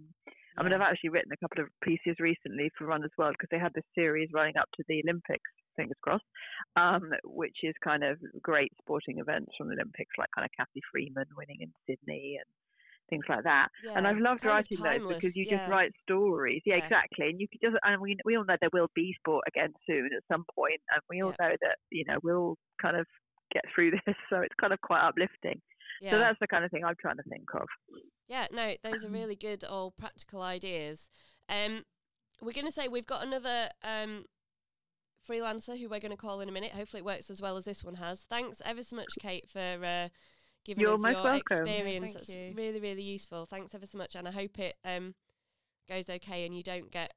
I 0.60 0.64
mean, 0.64 0.74
I've 0.74 0.82
actually 0.82 1.10
written 1.12 1.32
a 1.32 1.38
couple 1.38 1.64
of 1.64 1.70
pieces 1.82 2.20
recently 2.20 2.70
for 2.78 2.86
Runner's 2.86 3.16
World 3.18 3.36
because 3.38 3.50
they 3.52 3.60
had 3.60 3.74
this 3.74 3.88
series 3.96 4.30
running 4.34 4.58
up 4.58 4.70
to 4.76 4.84
the 4.88 5.02
Olympics 5.06 5.50
fingers 5.76 5.98
crossed, 6.02 6.26
um, 6.76 7.12
which 7.24 7.56
is 7.64 7.74
kind 7.84 8.04
of 8.04 8.18
great 8.42 8.72
sporting 8.82 9.20
events 9.20 9.52
from 9.58 9.70
the 9.70 9.76
Olympics, 9.76 10.12
like 10.18 10.30
kind 10.36 10.44
of 10.44 10.52
Cathy 10.58 10.82
Freeman 10.92 11.26
winning 11.38 11.58
in 11.62 11.72
Sydney 11.88 12.38
and 12.38 12.50
things 13.10 13.26
like 13.30 13.44
that. 13.44 13.68
Yeah, 13.84 13.94
and 13.96 14.06
I've 14.06 14.20
loved 14.20 14.44
writing 14.46 14.84
those 14.84 15.08
because 15.08 15.36
you 15.36 15.46
yeah. 15.48 15.58
just 15.58 15.72
write 15.72 15.92
stories. 16.04 16.62
Yeah, 16.66 16.76
yeah, 16.76 16.84
exactly. 16.84 17.30
And 17.30 17.40
you 17.40 17.48
could 17.48 17.62
just, 17.62 17.78
and 17.84 18.02
we 18.02 18.18
we 18.26 18.36
all 18.36 18.46
know 18.46 18.58
there 18.60 18.70
will 18.74 18.92
be 18.94 19.16
sport 19.20 19.46
again 19.48 19.74
soon 19.88 20.10
at 20.16 20.24
some 20.32 20.44
point, 20.54 20.82
and 20.92 21.02
we 21.10 21.22
all 21.22 21.34
know 21.40 21.56
that 21.62 21.78
you 21.90 22.04
know 22.06 22.18
we'll 22.22 22.58
kind 22.82 22.98
of 22.98 23.08
get 23.54 23.64
through 23.74 23.92
this, 24.06 24.16
so 24.30 24.42
it's 24.42 24.56
kind 24.60 24.74
of 24.74 24.82
quite 24.82 25.08
uplifting. 25.08 25.62
So 26.02 26.18
that's 26.18 26.40
the 26.40 26.48
kind 26.48 26.64
of 26.64 26.72
thing 26.72 26.84
I'm 26.86 26.96
trying 27.00 27.18
to 27.18 27.24
think 27.24 27.54
of. 27.54 27.68
Yeah, 28.28 28.48
no, 28.52 28.76
those 28.84 29.04
are 29.04 29.10
really 29.10 29.36
good, 29.36 29.64
all 29.64 29.92
practical 29.92 30.42
ideas. 30.42 31.10
Um, 31.50 31.84
we're 32.42 32.54
going 32.54 32.68
to 32.68 32.72
say 32.72 32.88
we've 32.88 33.06
got 33.06 33.26
another 33.26 33.70
um, 33.84 34.26
freelancer 35.28 35.78
who 35.78 35.90
we're 35.90 36.00
going 36.00 36.12
to 36.12 36.18
call 36.18 36.40
in 36.42 36.48
a 36.48 36.52
minute. 36.52 36.72
Hopefully, 36.72 37.00
it 37.00 37.06
works 37.06 37.30
as 37.30 37.42
well 37.42 37.58
as 37.58 37.66
this 37.66 37.84
one 37.84 37.96
has. 37.96 38.26
Thanks 38.30 38.62
ever 38.64 38.82
so 38.82 38.96
much, 38.96 39.10
Kate, 39.20 39.50
for 39.50 39.60
uh, 39.60 40.10
giving 40.64 40.82
You're 40.82 40.94
us 40.94 41.00
your 41.00 41.14
welcome. 41.24 41.36
experience. 41.36 42.08
Yeah, 42.08 42.14
That's 42.14 42.30
you. 42.34 42.54
really, 42.56 42.80
really 42.80 43.02
useful. 43.04 43.46
Thanks 43.46 43.74
ever 43.74 43.86
so 43.86 43.98
much, 43.98 44.16
and 44.16 44.28
I 44.28 44.32
hope 44.32 44.60
it 44.60 44.76
um, 44.86 45.16
goes 45.90 46.10
okay 46.10 46.46
and 46.46 46.56
you 46.56 46.64
don't 46.64 46.92
get 46.92 47.14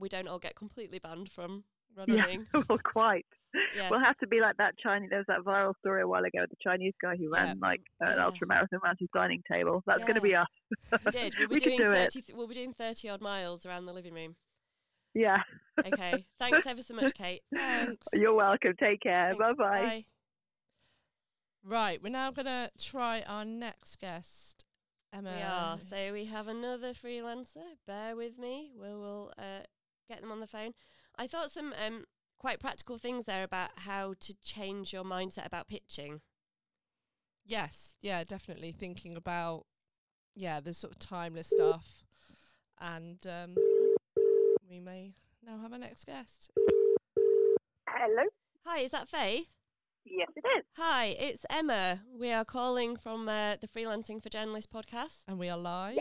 we 0.00 0.08
don't 0.08 0.26
all 0.26 0.38
get 0.38 0.56
completely 0.56 0.98
banned 0.98 1.30
from 1.30 1.64
running. 1.96 2.46
Yeah, 2.54 2.62
well, 2.68 2.78
quite. 2.78 3.26
Yes. 3.74 3.90
We'll 3.90 4.00
have 4.00 4.16
to 4.18 4.26
be 4.26 4.40
like 4.40 4.56
that 4.58 4.74
Chinese. 4.78 5.08
There 5.10 5.18
was 5.18 5.26
that 5.28 5.40
viral 5.44 5.74
story 5.78 6.02
a 6.02 6.08
while 6.08 6.24
ago. 6.24 6.44
The 6.48 6.56
Chinese 6.62 6.94
guy 7.00 7.16
who 7.16 7.30
ran 7.32 7.46
Yeah. 7.48 7.54
like 7.60 7.80
an 8.00 8.16
Yeah. 8.16 8.24
ultra 8.24 8.46
marathon 8.46 8.80
around 8.84 8.96
his 8.98 9.08
dining 9.14 9.42
table. 9.50 9.82
That's 9.86 10.02
going 10.02 10.14
to 10.16 10.20
be 10.20 10.34
us. 10.34 10.46
We 11.04 11.10
did. 11.10 11.34
We'll 11.38 11.48
be 11.48 11.54
we 11.54 11.60
doing 11.60 11.78
do 11.78 11.92
it. 11.92 12.12
thirty. 12.12 12.22
Th- 12.22 12.36
we'll 12.36 12.48
be 12.48 12.54
doing 12.54 12.72
thirty 12.74 13.08
odd 13.08 13.20
miles 13.20 13.64
around 13.66 13.86
the 13.86 13.92
living 13.92 14.14
room. 14.14 14.36
Yeah. 15.14 15.42
Okay. 15.86 16.26
Thanks 16.38 16.66
ever 16.66 16.82
so 16.82 16.94
much, 16.94 17.14
Kate. 17.14 17.42
Thanks. 17.54 18.06
You're 18.12 18.34
welcome. 18.34 18.74
Take 18.78 19.00
care. 19.00 19.34
Bye-bye. 19.34 19.54
Bye. 19.64 20.04
Right, 21.64 22.00
we're 22.02 22.10
now 22.10 22.30
going 22.30 22.46
to 22.46 22.70
try 22.80 23.22
our 23.26 23.44
next 23.44 23.96
guest, 23.98 24.64
Emma. 25.12 25.32
We 25.36 25.42
are. 25.42 25.78
So 25.80 26.12
we 26.12 26.26
have 26.26 26.46
another 26.48 26.92
freelancer. 26.92 27.64
Bear 27.86 28.14
with 28.14 28.38
me. 28.38 28.70
We 28.80 28.88
will 28.88 29.32
uh, 29.38 29.64
get 30.08 30.20
them 30.20 30.30
on 30.30 30.40
the 30.40 30.46
phone. 30.46 30.74
I 31.18 31.26
thought 31.26 31.50
some 31.50 31.72
um, 31.84 32.04
quite 32.38 32.60
practical 32.60 32.98
things 32.98 33.26
there 33.26 33.42
about 33.42 33.70
how 33.76 34.14
to 34.20 34.34
change 34.42 34.92
your 34.92 35.04
mindset 35.04 35.46
about 35.46 35.68
pitching. 35.68 36.20
Yes, 37.44 37.94
yeah, 38.02 38.24
definitely 38.24 38.72
thinking 38.72 39.16
about 39.16 39.66
yeah 40.34 40.60
the 40.60 40.74
sort 40.74 40.92
of 40.92 40.98
timeless 40.98 41.48
stuff, 41.48 42.04
and 42.80 43.18
um, 43.26 43.54
we 44.68 44.80
may 44.80 45.14
now 45.44 45.58
have 45.60 45.72
our 45.72 45.78
next 45.78 46.04
guest. 46.06 46.50
Hello. 47.88 48.24
Hi, 48.64 48.80
is 48.80 48.90
that 48.90 49.08
Faith? 49.08 49.46
Yes, 50.04 50.28
it 50.36 50.44
is. 50.58 50.64
Hi, 50.76 51.06
it's 51.06 51.44
Emma. 51.50 52.02
We 52.12 52.30
are 52.30 52.44
calling 52.44 52.96
from 52.96 53.28
uh, 53.28 53.56
the 53.56 53.68
Freelancing 53.68 54.22
for 54.22 54.28
Journalists 54.28 54.70
podcast. 54.72 55.20
And 55.26 55.38
we 55.38 55.48
are 55.48 55.58
live. 55.58 55.98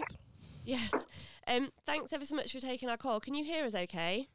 Yes. 0.63 1.07
Um, 1.47 1.69
thanks 1.85 2.11
ever 2.11 2.25
so 2.25 2.35
much 2.35 2.51
for 2.51 2.59
taking 2.59 2.89
our 2.89 2.97
call. 2.97 3.19
Can 3.19 3.35
you 3.35 3.43
hear 3.43 3.65
us 3.65 3.75
okay? 3.75 4.29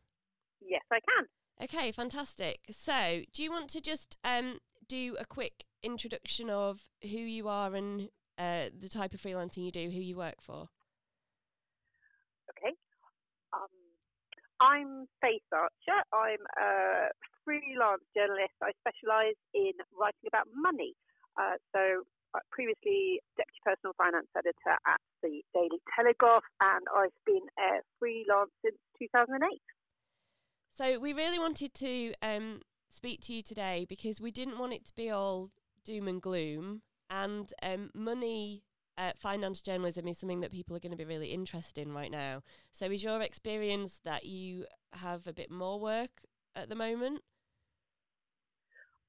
Yes, 0.61 0.83
I 0.91 1.01
can. 1.01 1.27
Okay, 1.63 1.93
fantastic. 1.93 2.61
So, 2.71 3.21
do 3.35 3.43
you 3.43 3.51
want 3.51 3.69
to 3.71 3.83
just 3.83 4.17
um, 4.25 4.61
do 4.89 5.17
a 5.21 5.27
quick 5.27 5.65
introduction 5.83 6.49
of 6.49 6.81
who 7.03 7.19
you 7.19 7.49
are 7.49 7.75
and 7.75 8.09
uh, 8.39 8.73
the 8.79 8.89
type 8.89 9.13
of 9.13 9.21
freelancing 9.21 9.65
you 9.65 9.71
do, 9.71 9.91
who 9.91 10.01
you 10.01 10.17
work 10.17 10.41
for? 10.41 10.69
Okay. 12.49 12.73
Um, 13.53 13.69
I'm 14.59 15.07
Faith 15.21 15.45
Archer. 15.53 16.01
I'm 16.15 16.41
a 16.57 17.13
freelance 17.45 18.09
journalist. 18.17 18.57
I 18.63 18.73
specialise 18.81 19.37
in 19.53 19.77
writing 19.93 20.29
about 20.29 20.49
money. 20.57 20.95
Uh, 21.37 21.61
so, 21.77 22.09
uh, 22.33 22.41
previously 22.51 23.21
deputy 23.37 23.61
personal 23.67 23.93
finance 24.01 24.33
editor 24.33 24.81
at 24.89 25.01
the 25.21 25.43
Daily 25.53 25.83
Telegraph, 25.95 26.45
and 26.61 26.87
I've 26.89 27.13
been 27.27 27.45
a 27.61 27.85
freelance 27.99 28.55
since 28.65 28.81
2008. 28.97 29.61
So, 30.73 30.99
we 30.99 31.13
really 31.13 31.39
wanted 31.39 31.75
to 31.75 32.15
um, 32.23 32.61
speak 32.89 33.21
to 33.23 33.33
you 33.33 33.43
today 33.43 33.87
because 33.89 34.21
we 34.21 34.31
didn't 34.31 34.59
want 34.59 34.73
it 34.73 34.85
to 34.87 34.95
be 34.95 35.11
all 35.11 35.51
doom 35.85 36.09
and 36.09 36.23
gloom. 36.23 36.83
And 37.09 37.53
um, 37.63 37.91
money, 37.93 38.63
uh, 38.97 39.13
finance 39.19 39.61
journalism 39.61 40.07
is 40.07 40.19
something 40.19 40.41
that 40.41 40.53
people 40.53 40.77
are 40.77 40.81
going 40.81 40.93
to 40.93 40.97
be 40.97 41.05
really 41.05 41.33
interested 41.33 41.87
in 41.87 41.93
right 41.93 42.11
now. 42.11 42.43
So, 42.73 42.87
is 42.87 43.03
your 43.03 43.21
experience 43.21 44.01
that 44.05 44.27
you 44.27 44.67
have 44.93 45.27
a 45.27 45.33
bit 45.33 45.51
more 45.51 45.81
work 45.81 46.23
at 46.55 46.69
the 46.69 46.77
moment? 46.77 47.23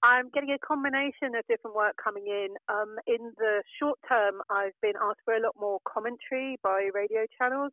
I'm 0.03 0.29
getting 0.33 0.49
a 0.49 0.57
combination 0.57 1.35
of 1.37 1.45
different 1.47 1.75
work 1.75 1.93
coming 2.03 2.25
in. 2.25 2.55
Um, 2.69 2.95
in 3.05 3.33
the 3.37 3.61
short 3.79 3.99
term, 4.09 4.41
I've 4.49 4.73
been 4.81 4.97
asked 4.99 5.19
for 5.23 5.35
a 5.35 5.39
lot 5.39 5.53
more 5.59 5.77
commentary 5.85 6.57
by 6.63 6.89
radio 6.91 7.27
channels 7.37 7.71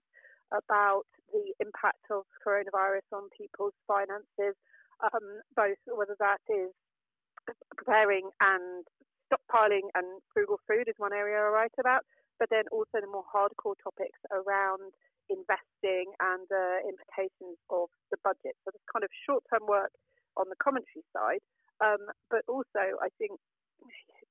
about 0.52 1.06
the 1.32 1.52
impact 1.60 2.04
of 2.10 2.24
coronavirus 2.40 3.04
on 3.12 3.28
people's 3.36 3.76
finances, 3.86 4.56
um, 5.04 5.44
both 5.54 5.78
whether 5.86 6.16
that 6.18 6.40
is 6.48 6.72
preparing 7.76 8.30
and 8.40 8.84
stockpiling 9.28 9.92
and 9.94 10.20
frugal 10.32 10.58
food 10.66 10.88
is 10.88 10.96
one 10.96 11.12
area 11.12 11.36
I 11.36 11.48
write 11.48 11.76
about, 11.78 12.02
but 12.38 12.48
then 12.50 12.64
also 12.72 13.00
the 13.00 13.10
more 13.10 13.24
hardcore 13.28 13.76
topics 13.82 14.18
around 14.32 14.92
investing 15.28 16.08
and 16.20 16.48
the 16.48 16.80
implications 16.88 17.60
of 17.68 17.92
the 18.10 18.16
budget. 18.24 18.56
So 18.64 18.72
there's 18.72 18.92
kind 18.92 19.04
of 19.04 19.12
short-term 19.28 19.68
work 19.68 19.92
on 20.36 20.48
the 20.48 20.56
commentary 20.56 21.04
side. 21.12 21.44
Um, 21.84 22.08
but 22.32 22.42
also, 22.48 22.96
I 22.98 23.12
think 23.20 23.36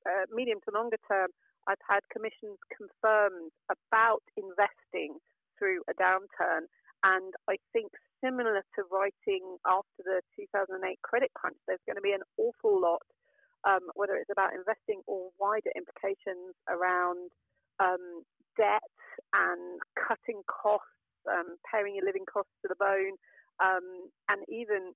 uh, 0.03 0.25
medium 0.33 0.59
to 0.65 0.73
longer 0.73 0.97
term, 1.07 1.29
I've 1.67 1.83
had 1.83 2.01
commissions 2.11 2.57
confirmed 2.71 3.53
about 3.69 4.23
investing 4.35 5.19
through 5.57 5.81
a 5.89 5.93
downturn. 5.97 6.69
And 7.03 7.33
I 7.49 7.57
think 7.73 7.91
similar 8.23 8.63
to 8.75 8.81
writing 8.91 9.57
after 9.65 10.01
the 10.01 10.21
2008 10.35 10.99
credit 11.03 11.31
crunch, 11.35 11.57
there's 11.67 11.83
going 11.85 11.97
to 11.97 12.05
be 12.05 12.13
an 12.13 12.25
awful 12.37 12.81
lot 12.81 13.05
um, 13.65 13.89
whether 13.95 14.15
it's 14.15 14.31
about 14.31 14.53
investing 14.53 15.01
or 15.07 15.31
wider 15.39 15.71
implications 15.75 16.55
around 16.71 17.31
um, 17.83 18.23
debt 18.55 18.85
and 19.33 19.81
cutting 19.97 20.43
costs, 20.47 20.93
um, 21.27 21.57
paring 21.65 21.95
your 21.95 22.05
living 22.05 22.27
costs 22.27 22.53
to 22.61 22.71
the 22.71 22.79
bone, 22.79 23.19
um, 23.59 24.07
and 24.29 24.45
even 24.47 24.93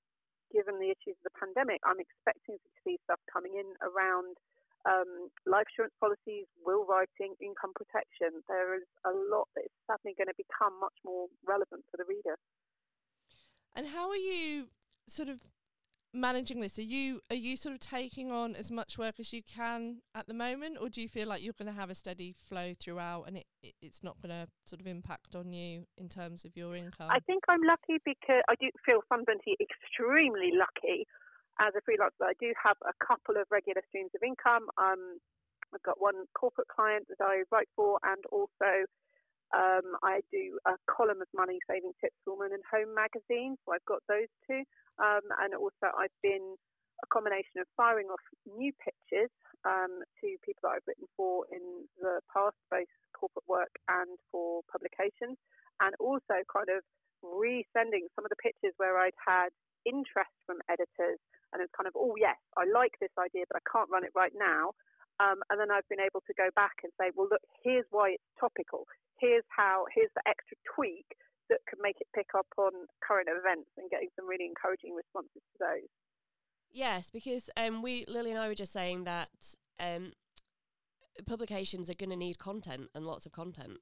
given 0.56 0.80
the 0.80 0.92
issues 0.92 1.20
of 1.20 1.26
the 1.32 1.40
pandemic, 1.40 1.80
I'm 1.88 2.00
expecting 2.00 2.60
to 2.60 2.72
see 2.84 3.00
stuff 3.08 3.20
coming 3.32 3.56
in 3.56 3.68
around 3.82 4.36
um, 4.86 5.30
life 5.46 5.68
insurance 5.72 5.94
policies, 6.00 6.46
will 6.66 6.86
writing, 6.86 7.36
income 7.42 7.74
protection. 7.76 8.42
There 8.48 8.76
is 8.76 8.88
a 9.06 9.12
lot 9.32 9.48
that 9.56 9.66
is 9.66 9.76
suddenly 9.88 10.16
going 10.18 10.30
to 10.30 10.38
become 10.38 10.80
much 10.80 10.96
more 11.06 11.28
relevant 11.48 11.86
for 11.92 11.98
the 11.98 12.06
reader. 12.08 12.38
And 13.76 13.88
how 13.88 14.10
are 14.10 14.20
you 14.20 14.68
sort 15.08 15.30
of 15.30 15.40
managing 16.14 16.60
this? 16.60 16.78
Are 16.78 16.84
you 16.84 17.22
are 17.30 17.36
you 17.36 17.56
sort 17.56 17.74
of 17.74 17.80
taking 17.80 18.32
on 18.32 18.56
as 18.56 18.70
much 18.70 18.98
work 18.98 19.20
as 19.20 19.32
you 19.32 19.42
can 19.44 20.02
at 20.16 20.28
the 20.28 20.34
moment, 20.34 20.78
or 20.80 20.90
do 20.90 21.02
you 21.02 21.08
feel 21.08 21.28
like 21.28 21.44
you're 21.44 21.54
going 21.58 21.74
to 21.74 21.80
have 21.80 21.90
a 21.90 21.96
steady 21.96 22.36
flow 22.50 22.74
throughout, 22.80 23.24
and 23.28 23.38
it, 23.38 23.46
it 23.64 23.74
it's 23.82 24.04
not 24.04 24.22
going 24.22 24.34
to 24.34 24.48
sort 24.66 24.82
of 24.82 24.88
impact 24.88 25.36
on 25.36 25.54
you 25.54 25.86
in 25.98 26.10
terms 26.10 26.44
of 26.44 26.56
your 26.56 26.76
income? 26.76 27.10
I 27.10 27.20
think 27.20 27.44
I'm 27.48 27.64
lucky 27.64 28.02
because 28.04 28.44
I 28.50 28.56
do 28.60 28.70
feel 28.86 29.00
fundamentally 29.08 29.58
extremely 29.62 30.52
lucky 30.58 31.06
as 31.62 31.78
a 31.78 31.82
freelancer. 31.86 32.26
I 32.26 32.34
do 32.42 32.50
have 32.58 32.78
a 32.82 32.98
couple 32.98 33.38
of 33.38 33.46
regular 33.54 33.86
streams 33.88 34.10
of 34.18 34.26
income. 34.26 34.66
Um, 34.82 35.22
I've 35.70 35.86
got 35.86 36.02
one 36.02 36.26
corporate 36.34 36.68
client 36.68 37.06
that 37.14 37.22
I 37.22 37.46
write 37.54 37.70
for, 37.78 38.02
and 38.04 38.20
also 38.34 38.90
um, 39.54 39.96
I 40.02 40.26
do 40.34 40.58
a 40.66 40.76
column 40.90 41.22
of 41.22 41.30
money 41.38 41.62
saving 41.70 41.94
tips 42.02 42.18
for 42.26 42.36
Woman 42.36 42.58
and 42.58 42.66
Home 42.74 42.92
magazine, 42.98 43.56
so 43.64 43.78
I've 43.78 43.86
got 43.86 44.02
those 44.10 44.28
two. 44.50 44.66
Um, 45.00 45.24
and 45.40 45.54
also, 45.56 45.94
I've 45.94 46.16
been 46.26 46.58
a 47.04 47.08
combination 47.08 47.62
of 47.62 47.68
firing 47.78 48.08
off 48.10 48.22
new 48.46 48.74
pitches 48.82 49.30
um, 49.64 50.02
to 50.20 50.28
people 50.44 50.66
that 50.66 50.82
I've 50.82 50.88
written 50.90 51.08
for 51.16 51.46
in 51.54 51.62
the 52.02 52.20
past, 52.34 52.58
both 52.70 52.90
corporate 53.14 53.48
work 53.48 53.72
and 53.88 54.18
for 54.32 54.66
publications, 54.72 55.38
and 55.80 55.94
also 56.02 56.42
kind 56.50 56.74
of 56.74 56.82
resending 57.22 58.10
some 58.18 58.26
of 58.26 58.34
the 58.34 58.42
pitches 58.42 58.74
where 58.78 58.98
I'd 58.98 59.18
had 59.18 59.54
interest 59.86 60.34
from 60.46 60.62
editors 60.70 61.20
and 61.52 61.60
it's 61.60 61.74
kind 61.76 61.88
of, 61.88 61.94
oh, 61.96 62.16
yes, 62.16 62.40
I 62.56 62.64
like 62.70 62.96
this 63.02 63.14
idea, 63.20 63.44
but 63.50 63.60
I 63.60 63.64
can't 63.68 63.92
run 63.92 64.04
it 64.04 64.16
right 64.16 64.34
now. 64.36 64.72
Um, 65.20 65.44
and 65.52 65.60
then 65.60 65.70
I've 65.70 65.88
been 65.92 66.02
able 66.02 66.24
to 66.26 66.34
go 66.34 66.50
back 66.56 66.82
and 66.82 66.92
say, 66.98 67.12
well, 67.14 67.28
look, 67.30 67.44
here's 67.62 67.86
why 67.92 68.18
it's 68.18 68.30
topical 68.40 68.88
here's 69.22 69.46
how, 69.56 69.86
here's 69.94 70.10
the 70.16 70.24
extra 70.28 70.58
tweak 70.76 71.06
that 71.50 71.60
could 71.70 71.80
make 71.82 72.02
it 72.02 72.08
pick 72.16 72.28
up 72.36 72.48
on 72.58 72.72
current 73.06 73.30
events 73.30 73.70
and 73.78 73.90
getting 73.90 74.10
some 74.16 74.28
really 74.28 74.46
encouraging 74.46 74.96
responses 74.96 75.42
to 75.54 75.58
those. 75.60 75.90
Yes, 76.72 77.12
because 77.12 77.50
um, 77.56 77.82
we 77.82 78.06
Lily 78.08 78.32
and 78.32 78.40
I 78.40 78.48
were 78.48 78.56
just 78.56 78.74
saying 78.74 79.04
that 79.04 79.30
um, 79.80 80.14
publications 81.28 81.90
are 81.90 81.96
going 81.96 82.10
to 82.10 82.16
need 82.16 82.40
content 82.40 82.90
and 82.96 83.06
lots 83.06 83.26
of 83.26 83.34
content. 83.34 83.80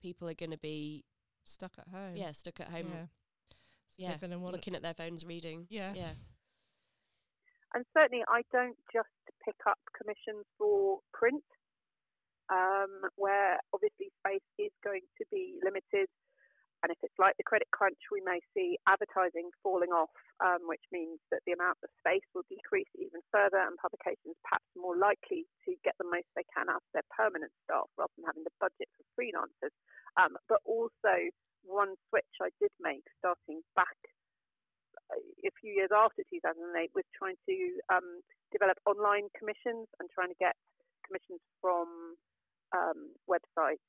People 0.00 0.28
are 0.28 0.34
going 0.34 0.52
to 0.52 0.58
be 0.58 1.04
stuck 1.44 1.72
at 1.78 1.88
home. 1.88 2.16
Yeah, 2.16 2.32
stuck 2.32 2.60
at 2.60 2.68
home. 2.68 2.86
Yeah, 2.90 3.02
so 3.02 3.08
yeah. 3.98 4.16
They're 4.16 4.28
going 4.28 4.40
to 4.40 4.50
looking 4.50 4.74
at 4.74 4.82
their 4.82 4.94
phones, 4.94 5.26
reading. 5.26 5.66
Yeah, 5.68 5.92
yeah. 5.94 6.14
And 7.74 7.84
certainly, 7.92 8.24
I 8.30 8.42
don't 8.50 8.78
just 8.94 9.12
pick 9.44 9.58
up 9.66 9.78
commissions 9.92 10.46
for 10.56 11.00
print 11.12 11.44
um, 12.48 13.04
where 13.16 13.60
obviously 13.76 14.08
space 14.24 14.44
is 14.56 14.72
going 14.80 15.04
to 15.20 15.24
be 15.28 15.60
limited. 15.60 16.08
And 16.86 16.94
if 16.94 16.98
it's 17.02 17.18
like 17.18 17.34
the 17.34 17.42
credit 17.42 17.66
crunch, 17.74 17.98
we 18.06 18.22
may 18.22 18.38
see 18.54 18.78
advertising 18.86 19.50
falling 19.66 19.90
off, 19.90 20.14
um, 20.38 20.62
which 20.70 20.86
means 20.94 21.18
that 21.34 21.42
the 21.42 21.50
amount 21.50 21.82
of 21.82 21.90
space 21.98 22.22
will 22.38 22.46
decrease 22.46 22.88
even 22.94 23.18
further, 23.34 23.58
and 23.58 23.74
publications 23.82 24.38
perhaps 24.46 24.70
more 24.78 24.94
likely 24.94 25.42
to 25.66 25.74
get 25.82 25.98
the 25.98 26.06
most 26.06 26.30
they 26.38 26.46
can 26.54 26.70
out 26.70 26.86
of 26.86 26.92
their 26.94 27.08
permanent 27.10 27.50
staff 27.66 27.90
rather 27.98 28.14
than 28.14 28.30
having 28.30 28.46
the 28.46 28.54
budget 28.62 28.86
for 28.94 29.02
freelancers. 29.18 29.74
Um, 30.14 30.38
but 30.46 30.62
also, 30.62 31.34
one 31.64 31.94
switch 32.08 32.34
I 32.40 32.50
did 32.60 32.72
make 32.80 33.04
starting 33.18 33.62
back 33.76 33.96
uh, 35.10 35.20
a 35.46 35.52
few 35.60 35.72
years 35.72 35.90
after 35.94 36.22
2008 36.28 36.90
was 36.94 37.06
trying 37.16 37.38
to 37.48 37.56
um, 37.92 38.22
develop 38.52 38.78
online 38.86 39.28
commissions 39.36 39.88
and 40.00 40.06
trying 40.12 40.32
to 40.32 40.40
get 40.40 40.56
commissions 41.06 41.40
from 41.60 42.16
um, 42.74 43.14
websites. 43.28 43.84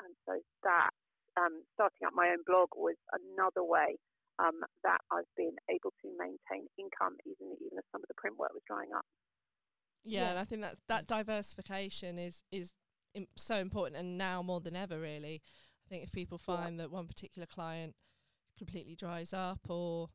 And 0.00 0.12
so 0.26 0.40
that 0.64 0.90
um, 1.36 1.62
starting 1.74 2.06
up 2.06 2.14
my 2.14 2.32
own 2.32 2.44
blog 2.46 2.72
was 2.76 2.96
another 3.12 3.64
way 3.64 3.96
um, 4.38 4.64
that 4.82 5.00
I've 5.12 5.28
been 5.36 5.56
able 5.68 5.92
to 6.02 6.08
maintain 6.16 6.66
income 6.80 7.20
even 7.28 7.52
even 7.60 7.76
as 7.78 7.86
some 7.92 8.00
of 8.00 8.08
the 8.08 8.16
print 8.16 8.38
work 8.38 8.52
was 8.52 8.64
drying 8.66 8.90
up. 8.96 9.04
Yeah, 10.04 10.20
yeah. 10.20 10.30
and 10.30 10.38
I 10.38 10.44
think 10.44 10.62
that 10.62 10.76
that 10.88 11.06
diversification 11.06 12.18
is 12.18 12.42
is 12.50 12.72
Im- 13.14 13.28
so 13.36 13.56
important, 13.56 14.00
and 14.00 14.16
now 14.16 14.42
more 14.42 14.60
than 14.60 14.74
ever, 14.74 14.98
really. 14.98 15.42
I 15.92 15.94
think 15.94 16.04
if 16.04 16.12
people 16.12 16.38
find 16.38 16.76
yeah. 16.76 16.84
that 16.84 16.90
one 16.90 17.06
particular 17.06 17.44
client 17.44 17.94
completely 18.56 18.96
dries 18.96 19.34
up, 19.34 19.58
or 19.68 20.08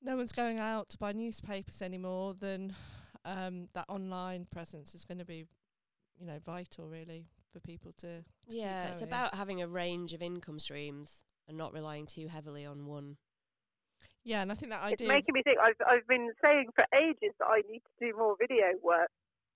no 0.00 0.16
one's 0.16 0.32
going 0.32 0.58
out 0.58 0.88
to 0.88 0.96
buy 0.96 1.12
newspapers 1.12 1.82
anymore, 1.82 2.32
then 2.32 2.74
um, 3.26 3.68
that 3.74 3.84
online 3.90 4.46
presence 4.50 4.94
is 4.94 5.04
going 5.04 5.18
to 5.18 5.26
be 5.26 5.44
you 6.18 6.26
know 6.26 6.38
vital 6.46 6.88
really 6.88 7.26
for 7.52 7.60
people 7.60 7.92
to, 7.92 8.22
to 8.22 8.24
yeah 8.48 8.88
it's 8.88 9.02
about 9.02 9.34
having 9.34 9.60
a 9.60 9.68
range 9.68 10.14
of 10.14 10.22
income 10.22 10.58
streams 10.58 11.24
and 11.46 11.58
not 11.58 11.74
relying 11.74 12.06
too 12.06 12.26
heavily 12.26 12.64
on 12.64 12.86
one 12.86 13.18
yeah 14.24 14.40
and 14.40 14.50
i 14.50 14.54
think 14.54 14.72
that 14.72 14.80
it's 14.84 15.02
idea 15.02 15.08
making 15.08 15.34
me 15.34 15.42
think 15.42 15.58
i've 15.58 15.76
i've 15.86 16.06
been 16.08 16.30
saying 16.42 16.68
for 16.74 16.86
ages 16.96 17.34
that 17.38 17.48
i 17.48 17.60
need 17.70 17.80
to 17.80 18.06
do 18.06 18.16
more 18.16 18.34
video 18.40 18.64
work 18.82 19.10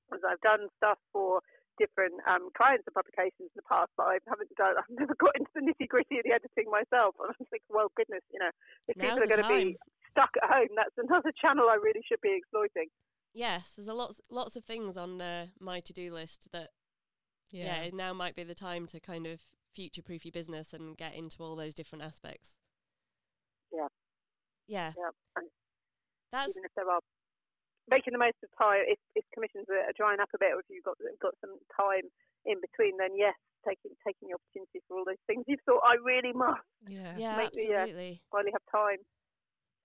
because 0.05 0.22
i've 0.29 0.40
done 0.42 0.68
stuff 0.76 0.98
for 1.14 1.40
different 1.80 2.20
um, 2.28 2.52
clients 2.52 2.84
and 2.84 2.92
publications 2.92 3.48
in 3.48 3.56
the 3.56 3.64
past, 3.64 3.88
but 3.96 4.12
I 4.12 4.20
haven't 4.28 4.52
done. 4.60 4.76
I've 4.76 4.92
never 4.92 5.16
got 5.16 5.32
into 5.40 5.48
the 5.56 5.64
nitty 5.64 5.88
gritty 5.88 6.20
of 6.20 6.28
the 6.28 6.36
editing 6.36 6.68
myself. 6.68 7.16
And 7.16 7.32
I'm 7.32 7.48
thinking, 7.48 7.72
well, 7.72 7.88
goodness, 7.96 8.20
you 8.28 8.38
know, 8.38 8.52
if 8.86 9.00
Now's 9.00 9.16
people 9.16 9.24
are 9.24 9.32
going 9.32 9.48
to 9.48 9.72
be 9.72 9.80
stuck 10.12 10.30
at 10.36 10.46
home, 10.52 10.76
that's 10.76 11.00
another 11.00 11.32
channel 11.40 11.72
I 11.72 11.80
really 11.80 12.04
should 12.04 12.20
be 12.20 12.36
exploiting. 12.36 12.92
Yes, 13.32 13.72
there's 13.76 13.88
a 13.88 13.94
lots 13.94 14.20
lots 14.28 14.56
of 14.56 14.64
things 14.64 14.98
on 14.98 15.22
uh, 15.22 15.46
my 15.58 15.80
to 15.80 15.92
do 15.92 16.12
list 16.12 16.48
that 16.52 16.70
yeah. 17.50 17.84
yeah, 17.84 17.90
now 17.94 18.12
might 18.12 18.34
be 18.34 18.42
the 18.42 18.54
time 18.54 18.86
to 18.88 19.00
kind 19.00 19.26
of 19.26 19.40
future 19.72 20.02
proof 20.02 20.24
your 20.24 20.32
business 20.32 20.72
and 20.72 20.96
get 20.96 21.14
into 21.14 21.42
all 21.42 21.56
those 21.56 21.74
different 21.74 22.04
aspects. 22.04 22.56
Yeah. 23.72 23.86
Yeah. 24.66 24.92
Yeah. 24.96 25.42
That's 26.32 26.50
even 26.50 26.64
if 26.64 26.70
there 26.76 26.90
are 26.90 27.00
making 27.90 28.14
the 28.14 28.22
most 28.22 28.38
of 28.42 28.48
time, 28.57 28.87
if, 28.87 28.98
if 29.18 29.24
commissions 29.35 29.66
are, 29.68 29.90
are 29.90 29.96
drying 29.98 30.22
up 30.22 30.31
a 30.33 30.38
bit, 30.38 30.55
or 30.55 30.62
if 30.62 30.68
you've 30.70 30.87
got 30.87 30.96
got 31.20 31.35
some 31.42 31.59
time 31.74 32.07
in 32.46 32.62
between, 32.62 32.96
then 32.96 33.18
yes, 33.18 33.35
taking 33.66 33.92
taking 34.07 34.31
the 34.31 34.38
opportunity 34.38 34.81
for 34.87 34.98
all 34.98 35.05
those 35.05 35.20
things 35.26 35.44
you 35.46 35.59
thought 35.66 35.83
I 35.85 35.98
really 36.00 36.33
must. 36.33 36.62
Yeah. 36.87 37.14
Yeah. 37.18 37.37
Make 37.37 37.53
absolutely. 37.53 38.16
Me, 38.16 38.22
uh, 38.22 38.31
finally 38.31 38.55
have 38.55 38.66
time. 38.70 39.00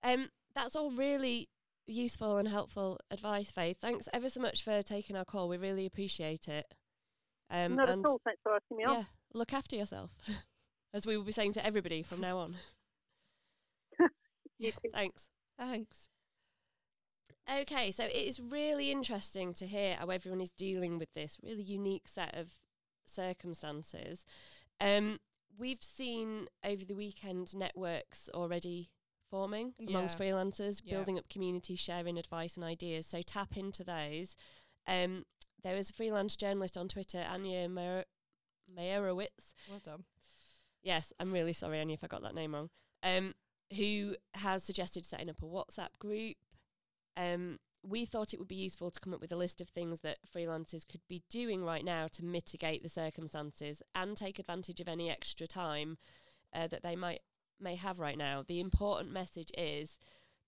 Um, 0.02 0.30
that's 0.54 0.76
all 0.76 0.90
really 0.90 1.48
useful 1.86 2.36
and 2.36 2.48
helpful 2.48 2.98
advice, 3.10 3.50
Faith. 3.50 3.78
Thanks 3.80 4.08
ever 4.12 4.28
so 4.28 4.40
much 4.40 4.62
for 4.62 4.82
taking 4.82 5.16
our 5.16 5.24
call. 5.24 5.48
We 5.48 5.56
really 5.56 5.86
appreciate 5.86 6.48
it. 6.48 6.66
Um, 7.50 7.76
Not 7.76 7.88
at 7.88 7.98
all. 8.04 8.20
Thanks 8.24 8.40
for 8.42 8.54
asking 8.54 8.78
me 8.78 8.84
yeah, 8.86 8.94
on. 8.94 9.06
Look 9.34 9.52
after 9.52 9.76
yourself, 9.76 10.10
as 10.94 11.06
we 11.06 11.16
will 11.16 11.24
be 11.24 11.32
saying 11.32 11.52
to 11.54 11.64
everybody 11.64 12.02
from 12.02 12.20
now 12.20 12.38
on. 12.38 12.54
Thanks. 14.92 15.28
Thanks. 15.58 16.08
Okay, 17.48 17.92
so 17.92 18.04
it 18.04 18.12
is 18.12 18.40
really 18.40 18.90
interesting 18.90 19.54
to 19.54 19.66
hear 19.66 19.96
how 19.96 20.08
everyone 20.08 20.40
is 20.40 20.50
dealing 20.50 20.98
with 20.98 21.12
this 21.14 21.36
really 21.42 21.62
unique 21.62 22.08
set 22.08 22.36
of 22.36 22.54
circumstances. 23.04 24.24
Um, 24.80 25.20
we've 25.56 25.82
seen 25.82 26.48
over 26.64 26.84
the 26.84 26.94
weekend 26.94 27.54
networks 27.54 28.28
already 28.34 28.90
forming 29.30 29.74
yeah. 29.78 29.90
amongst 29.90 30.18
freelancers, 30.18 30.80
yeah. 30.84 30.94
building 30.96 31.18
up 31.18 31.28
community, 31.28 31.76
sharing 31.76 32.18
advice 32.18 32.56
and 32.56 32.64
ideas. 32.64 33.06
So 33.06 33.22
tap 33.22 33.56
into 33.56 33.84
those. 33.84 34.36
Um, 34.88 35.24
there 35.62 35.76
is 35.76 35.90
a 35.90 35.92
freelance 35.92 36.36
journalist 36.36 36.76
on 36.76 36.88
Twitter, 36.88 37.24
Anya 37.28 37.68
Mayer- 37.68 38.04
Meyerowitz. 38.76 39.52
Well 39.68 39.80
done. 39.84 40.04
Yes, 40.82 41.12
I'm 41.18 41.32
really 41.32 41.52
sorry, 41.52 41.80
Anya, 41.80 41.94
if 41.94 42.04
I 42.04 42.06
got 42.08 42.22
that 42.22 42.34
name 42.34 42.54
wrong. 42.54 42.70
Um, 43.02 43.34
who 43.76 44.14
has 44.34 44.62
suggested 44.62 45.04
setting 45.04 45.28
up 45.28 45.42
a 45.42 45.46
WhatsApp 45.46 45.98
group. 45.98 46.36
Um, 47.16 47.58
we 47.82 48.04
thought 48.04 48.34
it 48.34 48.38
would 48.38 48.48
be 48.48 48.56
useful 48.56 48.90
to 48.90 49.00
come 49.00 49.14
up 49.14 49.20
with 49.20 49.32
a 49.32 49.36
list 49.36 49.60
of 49.60 49.68
things 49.68 50.00
that 50.00 50.18
freelancers 50.34 50.86
could 50.86 51.02
be 51.08 51.22
doing 51.30 51.64
right 51.64 51.84
now 51.84 52.08
to 52.08 52.24
mitigate 52.24 52.82
the 52.82 52.88
circumstances 52.88 53.82
and 53.94 54.16
take 54.16 54.38
advantage 54.38 54.80
of 54.80 54.88
any 54.88 55.08
extra 55.08 55.46
time 55.46 55.96
uh, 56.52 56.66
that 56.66 56.82
they 56.82 56.96
might 56.96 57.20
may 57.60 57.76
have 57.76 57.98
right 57.98 58.18
now. 58.18 58.44
The 58.46 58.60
important 58.60 59.12
message 59.12 59.50
is 59.56 59.98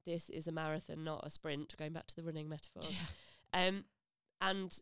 this 0.05 0.29
is 0.31 0.47
a 0.47 0.53
marathon, 0.53 1.05
not 1.05 1.27
a 1.27 1.31
sprint, 1.31 1.75
going 1.79 1.93
back 1.93 2.07
to 2.09 2.17
the 2.17 2.25
running 2.25 2.49
metaphor. 2.49 2.83
Um, 3.55 3.85
and 4.43 4.79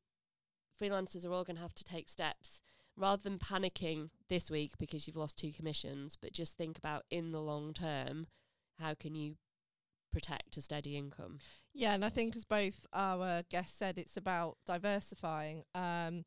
freelancers 0.81 1.25
are 1.25 1.33
all 1.33 1.45
going 1.45 1.57
to 1.57 1.63
have 1.63 1.75
to 1.75 1.85
take 1.85 2.09
steps 2.09 2.63
rather 2.97 3.23
than 3.23 3.39
panicking 3.39 4.11
this 4.29 4.51
week 4.51 4.73
because 4.79 5.07
you've 5.07 5.17
lost 5.17 5.39
two 5.39 5.53
commissions, 5.53 6.17
but 6.21 6.33
just 6.33 6.57
think 6.57 6.79
about 6.79 7.05
in 7.11 7.31
the 7.33 7.41
long 7.41 7.73
term, 7.73 8.27
how 8.81 8.95
can 8.95 9.15
you 9.15 9.37
protect 10.17 10.57
a 10.57 10.63
steady 10.63 10.97
income. 10.97 11.41
Yeah, 11.75 11.93
and 11.93 12.03
I 12.03 12.09
think 12.09 12.35
as 12.37 12.47
both 12.47 12.87
our 12.95 13.43
guests 13.51 13.77
said, 13.79 13.99
it's 13.99 14.17
about 14.17 14.57
diversifying 14.67 15.65
um, 15.75 16.25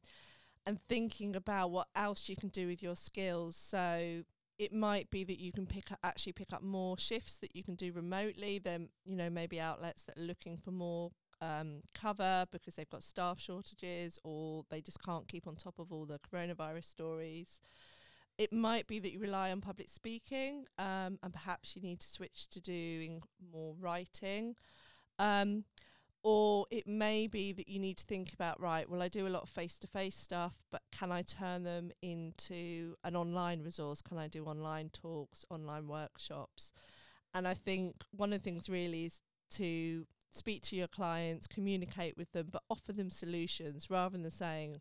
and 0.67 0.79
thinking 0.87 1.35
about 1.35 1.71
what 1.71 1.87
else 1.95 2.29
you 2.29 2.35
can 2.35 2.49
do 2.49 2.67
with 2.67 2.83
your 2.83 2.95
skills. 2.95 3.55
So 3.55 4.21
it 4.59 4.71
might 4.71 5.09
be 5.09 5.23
that 5.23 5.39
you 5.39 5.51
can 5.51 5.65
pick 5.65 5.91
up, 5.91 5.97
actually 6.03 6.33
pick 6.33 6.53
up 6.53 6.61
more 6.61 6.99
shifts 6.99 7.39
that 7.39 7.55
you 7.55 7.63
can 7.63 7.73
do 7.73 7.91
remotely. 7.91 8.59
Then 8.59 8.89
you 9.05 9.15
know 9.15 9.31
maybe 9.31 9.59
outlets 9.59 10.03
that 10.03 10.19
are 10.19 10.21
looking 10.21 10.57
for 10.57 10.69
more 10.69 11.09
um, 11.41 11.81
cover 11.95 12.45
because 12.51 12.75
they've 12.75 12.89
got 12.91 13.01
staff 13.01 13.39
shortages 13.39 14.19
or 14.23 14.65
they 14.69 14.81
just 14.81 15.01
can't 15.03 15.27
keep 15.27 15.47
on 15.47 15.55
top 15.55 15.79
of 15.79 15.91
all 15.91 16.05
the 16.05 16.19
coronavirus 16.31 16.85
stories. 16.85 17.59
It 18.39 18.53
might 18.53 18.87
be 18.87 18.99
that 18.99 19.11
you 19.11 19.19
rely 19.19 19.51
on 19.51 19.59
public 19.59 19.89
speaking 19.89 20.65
um, 20.77 21.19
and 21.21 21.33
perhaps 21.33 21.75
you 21.75 21.81
need 21.81 21.99
to 21.99 22.07
switch 22.07 22.47
to 22.51 22.61
doing 22.61 23.21
more 23.51 23.75
writing. 23.77 24.55
Um, 25.19 25.65
or 26.23 26.65
it 26.71 26.87
may 26.87 27.27
be 27.27 27.51
that 27.51 27.67
you 27.67 27.79
need 27.79 27.97
to 27.97 28.05
think 28.05 28.33
about 28.33 28.59
right 28.59 28.89
well 28.89 29.01
i 29.01 29.07
do 29.07 29.25
a 29.25 29.29
lot 29.29 29.41
of 29.41 29.47
face 29.47 29.79
to 29.79 29.87
face 29.87 30.17
stuff 30.17 30.53
but 30.69 30.81
can 30.91 31.13
i 31.13 31.21
turn 31.21 31.63
them 31.63 31.91
into 32.01 32.93
an 33.05 33.15
online 33.15 33.63
resource? 33.63 34.01
Can 34.01 34.17
i 34.17 34.27
do 34.27 34.43
online 34.45 34.89
talks 34.89 35.45
online 35.49 35.87
workshops? 35.87 36.73
And 37.33 37.47
i 37.47 37.53
think 37.53 37.95
one 38.11 38.33
of 38.33 38.39
the 38.39 38.43
things 38.43 38.69
really 38.69 39.05
is 39.05 39.21
to 39.51 40.05
speak 40.31 40.61
to 40.63 40.75
your 40.75 40.87
clients 40.87 41.47
communicate 41.47 42.17
with 42.17 42.31
them 42.33 42.49
but 42.51 42.63
offer 42.69 42.91
them 42.91 43.09
solutions 43.09 43.89
rather 43.89 44.17
than 44.17 44.29
saying 44.29 44.77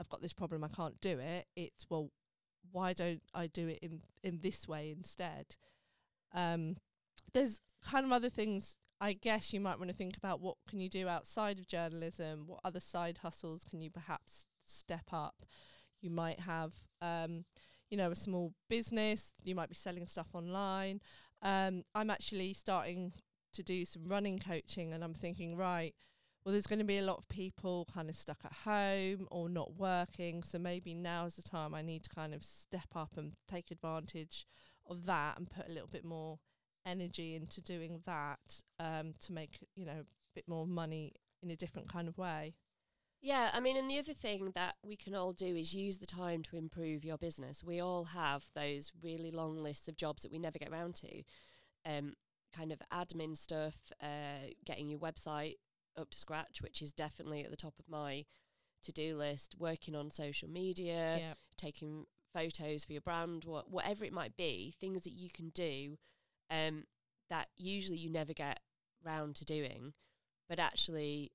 i've 0.00 0.08
got 0.08 0.20
this 0.22 0.32
problem 0.32 0.64
i 0.64 0.68
can't 0.68 1.00
do 1.00 1.18
it. 1.18 1.46
It's 1.56 1.86
well 1.88 2.10
why 2.72 2.92
don't 2.92 3.22
i 3.34 3.46
do 3.46 3.68
it 3.68 3.78
in 3.82 4.00
in 4.22 4.38
this 4.40 4.68
way 4.68 4.90
instead 4.90 5.56
um 6.34 6.76
there's 7.32 7.60
kind 7.82 8.04
of 8.04 8.12
other 8.12 8.28
things 8.28 8.76
I 9.00 9.14
guess 9.14 9.52
you 9.54 9.60
might 9.60 9.78
want 9.78 9.90
to 9.90 9.96
think 9.96 10.16
about 10.16 10.40
what 10.40 10.56
can 10.68 10.78
you 10.78 10.90
do 10.90 11.08
outside 11.08 11.58
of 11.58 11.66
journalism? 11.66 12.44
What 12.46 12.60
other 12.64 12.80
side 12.80 13.18
hustles 13.18 13.64
can 13.64 13.80
you 13.80 13.90
perhaps 13.90 14.44
step 14.66 15.04
up? 15.10 15.36
You 16.02 16.10
might 16.10 16.40
have, 16.40 16.74
um, 17.00 17.46
you 17.88 17.96
know, 17.96 18.10
a 18.10 18.16
small 18.16 18.52
business. 18.68 19.32
You 19.42 19.54
might 19.54 19.70
be 19.70 19.74
selling 19.74 20.06
stuff 20.06 20.28
online. 20.34 21.00
Um, 21.40 21.82
I'm 21.94 22.10
actually 22.10 22.52
starting 22.52 23.14
to 23.54 23.62
do 23.62 23.86
some 23.86 24.06
running 24.06 24.38
coaching, 24.38 24.92
and 24.92 25.02
I'm 25.02 25.14
thinking, 25.14 25.56
right, 25.56 25.94
well, 26.44 26.52
there's 26.52 26.66
going 26.66 26.78
to 26.78 26.84
be 26.84 26.98
a 26.98 27.02
lot 27.02 27.18
of 27.18 27.28
people 27.28 27.86
kind 27.92 28.08
of 28.08 28.16
stuck 28.16 28.38
at 28.44 28.52
home 28.52 29.28
or 29.30 29.48
not 29.48 29.74
working. 29.74 30.42
So 30.42 30.58
maybe 30.58 30.94
now 30.94 31.26
is 31.26 31.36
the 31.36 31.42
time 31.42 31.74
I 31.74 31.82
need 31.82 32.02
to 32.04 32.10
kind 32.10 32.34
of 32.34 32.42
step 32.42 32.88
up 32.94 33.12
and 33.16 33.32
take 33.46 33.70
advantage 33.70 34.46
of 34.88 35.04
that 35.06 35.38
and 35.38 35.50
put 35.50 35.68
a 35.68 35.72
little 35.72 35.88
bit 35.88 36.04
more 36.04 36.38
energy 36.86 37.36
into 37.36 37.60
doing 37.60 38.00
that 38.06 38.62
um, 38.78 39.12
to 39.20 39.32
make 39.32 39.58
you 39.76 39.84
know 39.84 40.00
a 40.00 40.06
bit 40.34 40.48
more 40.48 40.66
money 40.66 41.12
in 41.42 41.50
a 41.50 41.56
different 41.56 41.88
kind 41.88 42.08
of 42.08 42.16
way. 42.16 42.54
Yeah, 43.22 43.50
I 43.52 43.60
mean, 43.60 43.76
and 43.76 43.90
the 43.90 43.98
other 43.98 44.14
thing 44.14 44.52
that 44.54 44.76
we 44.82 44.96
can 44.96 45.14
all 45.14 45.34
do 45.34 45.54
is 45.54 45.74
use 45.74 45.98
the 45.98 46.06
time 46.06 46.42
to 46.44 46.56
improve 46.56 47.04
your 47.04 47.18
business. 47.18 47.62
We 47.62 47.78
all 47.78 48.04
have 48.04 48.44
those 48.54 48.92
really 49.02 49.30
long 49.30 49.58
lists 49.58 49.88
of 49.88 49.96
jobs 49.96 50.22
that 50.22 50.32
we 50.32 50.38
never 50.38 50.58
get 50.58 50.70
around 50.70 50.94
to, 50.96 51.22
um, 51.84 52.14
kind 52.56 52.72
of 52.72 52.80
admin 52.90 53.36
stuff, 53.36 53.74
uh, 54.02 54.48
getting 54.64 54.88
your 54.88 55.00
website 55.00 55.56
up 56.00 56.10
to 56.10 56.18
scratch, 56.18 56.60
which 56.62 56.82
is 56.82 56.92
definitely 56.92 57.44
at 57.44 57.50
the 57.50 57.56
top 57.56 57.74
of 57.78 57.88
my 57.88 58.24
to 58.82 58.92
do 58.92 59.16
list. 59.16 59.54
Working 59.58 59.94
on 59.94 60.10
social 60.10 60.48
media, 60.48 61.16
Yeah. 61.18 61.34
taking 61.56 62.06
photos 62.32 62.84
for 62.84 62.92
your 62.92 63.02
brand, 63.02 63.44
what 63.44 63.70
whatever 63.70 64.04
it 64.04 64.12
might 64.12 64.36
be, 64.36 64.74
things 64.80 65.02
that 65.02 65.12
you 65.12 65.28
can 65.30 65.50
do 65.50 65.98
um, 66.50 66.84
that 67.28 67.48
usually 67.56 67.98
you 67.98 68.08
never 68.10 68.32
get 68.32 68.60
round 69.04 69.36
to 69.36 69.44
doing, 69.44 69.92
but 70.48 70.58
actually 70.58 71.32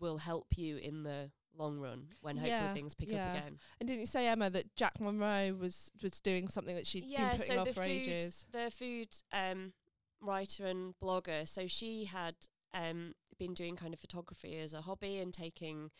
will 0.00 0.18
help 0.18 0.56
you 0.58 0.76
in 0.78 1.02
the 1.04 1.30
long 1.54 1.78
run 1.78 2.08
when 2.22 2.36
hopefully 2.36 2.50
Yeah, 2.50 2.72
things 2.72 2.94
pick 2.94 3.08
yeah. 3.10 3.26
up 3.26 3.36
again. 3.36 3.58
And 3.78 3.86
didn't 3.86 4.00
you 4.00 4.06
say 4.06 4.26
Emma 4.26 4.48
that 4.50 4.74
Jack 4.74 4.98
Monroe 5.00 5.54
was 5.54 5.92
was 6.02 6.18
doing 6.20 6.48
something 6.48 6.74
that 6.74 6.86
she'd 6.86 7.04
yeah, 7.04 7.30
been 7.30 7.38
putting 7.38 7.54
so 7.56 7.60
off 7.60 7.68
the 7.68 7.74
for 7.74 7.82
food, 7.82 7.90
ages? 8.08 8.46
the 8.50 8.70
food 8.70 9.08
um, 9.32 9.72
writer 10.20 10.66
and 10.66 10.94
blogger. 11.02 11.46
So 11.46 11.66
she 11.66 12.04
had 12.04 12.34
um, 12.74 13.14
been 13.38 13.54
doing 13.54 13.76
kind 13.76 13.94
of 13.94 14.00
photography 14.00 14.58
as 14.58 14.74
a 14.74 14.82
hobby 14.82 15.18
and 15.18 15.32
taking 15.32 15.90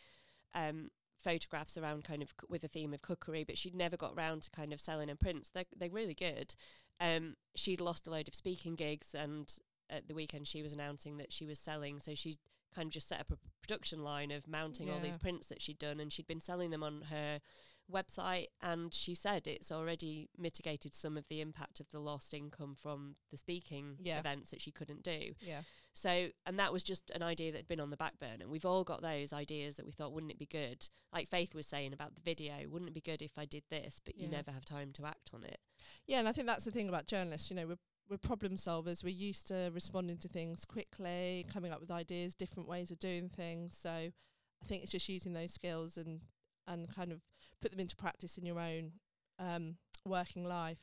um, 0.54 0.90
photographs 1.22 1.76
around 1.76 2.04
kind 2.04 2.22
of 2.22 2.30
c- 2.30 2.46
with 2.48 2.64
a 2.64 2.68
theme 2.68 2.92
of 2.94 3.02
cookery, 3.02 3.44
but 3.44 3.58
she'd 3.58 3.74
never 3.74 3.96
got 3.96 4.16
round 4.16 4.42
to 4.42 4.50
kind 4.50 4.72
of 4.72 4.80
selling 4.80 5.08
her 5.08 5.14
prints. 5.16 5.50
They're 5.50 5.64
they're 5.76 5.90
really 5.90 6.14
good. 6.14 6.54
Um, 7.00 7.36
she'd 7.54 7.80
lost 7.80 8.06
a 8.06 8.10
load 8.10 8.28
of 8.28 8.34
speaking 8.34 8.74
gigs, 8.74 9.14
and 9.14 9.52
at 9.90 10.08
the 10.08 10.14
weekend 10.14 10.46
she 10.46 10.62
was 10.62 10.72
announcing 10.72 11.16
that 11.18 11.32
she 11.32 11.46
was 11.46 11.58
selling. 11.58 12.00
So 12.00 12.14
she 12.14 12.38
kind 12.74 12.86
of 12.86 12.92
just 12.92 13.08
set 13.08 13.20
up 13.20 13.30
a 13.30 13.36
production 13.60 14.02
line 14.02 14.30
of 14.30 14.48
mounting 14.48 14.88
all 14.90 14.98
these 15.00 15.16
prints 15.18 15.46
that 15.48 15.60
she'd 15.60 15.78
done, 15.78 16.00
and 16.00 16.12
she'd 16.12 16.26
been 16.26 16.40
selling 16.40 16.70
them 16.70 16.82
on 16.82 17.02
her 17.10 17.40
website. 17.90 18.46
And 18.60 18.92
she 18.92 19.14
said 19.14 19.46
it's 19.46 19.72
already 19.72 20.28
mitigated 20.36 20.94
some 20.94 21.16
of 21.16 21.26
the 21.28 21.40
impact 21.40 21.80
of 21.80 21.90
the 21.90 22.00
lost 22.00 22.34
income 22.34 22.74
from 22.80 23.16
the 23.30 23.36
speaking 23.36 23.96
Yeah. 24.00 24.18
events 24.18 24.50
that 24.50 24.60
she 24.62 24.70
couldn't 24.70 25.02
do. 25.02 25.34
Yeah, 25.40 25.62
So, 25.94 26.28
and 26.46 26.58
that 26.58 26.72
was 26.72 26.82
just 26.82 27.10
an 27.10 27.22
idea 27.22 27.52
that 27.52 27.58
had 27.58 27.68
been 27.68 27.80
on 27.80 27.90
the 27.90 27.96
back 27.96 28.18
burner. 28.18 28.42
And 28.42 28.50
we've 28.50 28.64
all 28.64 28.84
got 28.84 29.02
those 29.02 29.32
ideas 29.32 29.76
that 29.76 29.84
we 29.86 29.92
thought, 29.92 30.12
wouldn't 30.12 30.32
it 30.32 30.38
be 30.38 30.46
good? 30.46 30.88
Like 31.12 31.28
Faith 31.28 31.54
was 31.54 31.66
saying 31.66 31.92
about 31.92 32.14
the 32.14 32.20
video, 32.22 32.66
wouldn't 32.68 32.88
it 32.90 32.94
be 32.94 33.00
good 33.02 33.20
if 33.22 33.36
I 33.36 33.44
did 33.44 33.64
this? 33.70 34.00
But 34.04 34.16
you 34.16 34.26
never 34.28 34.50
have 34.50 34.64
time 34.64 34.92
to 34.94 35.04
act 35.06 35.30
on 35.34 35.44
it. 35.44 35.58
yeah, 36.06 36.18
and 36.18 36.28
I 36.28 36.32
think 36.32 36.46
that's 36.46 36.64
the 36.64 36.70
thing 36.70 36.88
about 36.88 37.06
journalists. 37.06 37.50
You 37.50 37.56
know, 37.56 37.66
we're 37.66 37.78
we're 38.08 38.18
problem 38.18 38.56
solvers. 38.56 39.02
We're 39.04 39.10
used 39.10 39.46
to 39.46 39.70
responding 39.72 40.18
to 40.18 40.28
things 40.28 40.64
quickly, 40.64 41.46
coming 41.50 41.70
up 41.72 41.80
with 41.80 41.90
ideas, 41.90 42.34
different 42.34 42.68
ways 42.68 42.90
of 42.90 42.98
doing 42.98 43.28
things. 43.28 43.76
So 43.76 43.90
I 43.90 44.66
think 44.66 44.82
it's 44.82 44.92
just 44.92 45.08
using 45.08 45.32
those 45.34 45.52
skills 45.54 45.96
and 45.96 46.20
and 46.66 46.88
kind 46.94 47.12
of 47.12 47.20
put 47.62 47.70
them 47.70 47.80
into 47.80 47.96
practice 47.96 48.36
in 48.36 48.44
your 48.44 48.58
own 48.58 48.92
um, 49.38 49.76
working 50.04 50.44
life. 50.44 50.78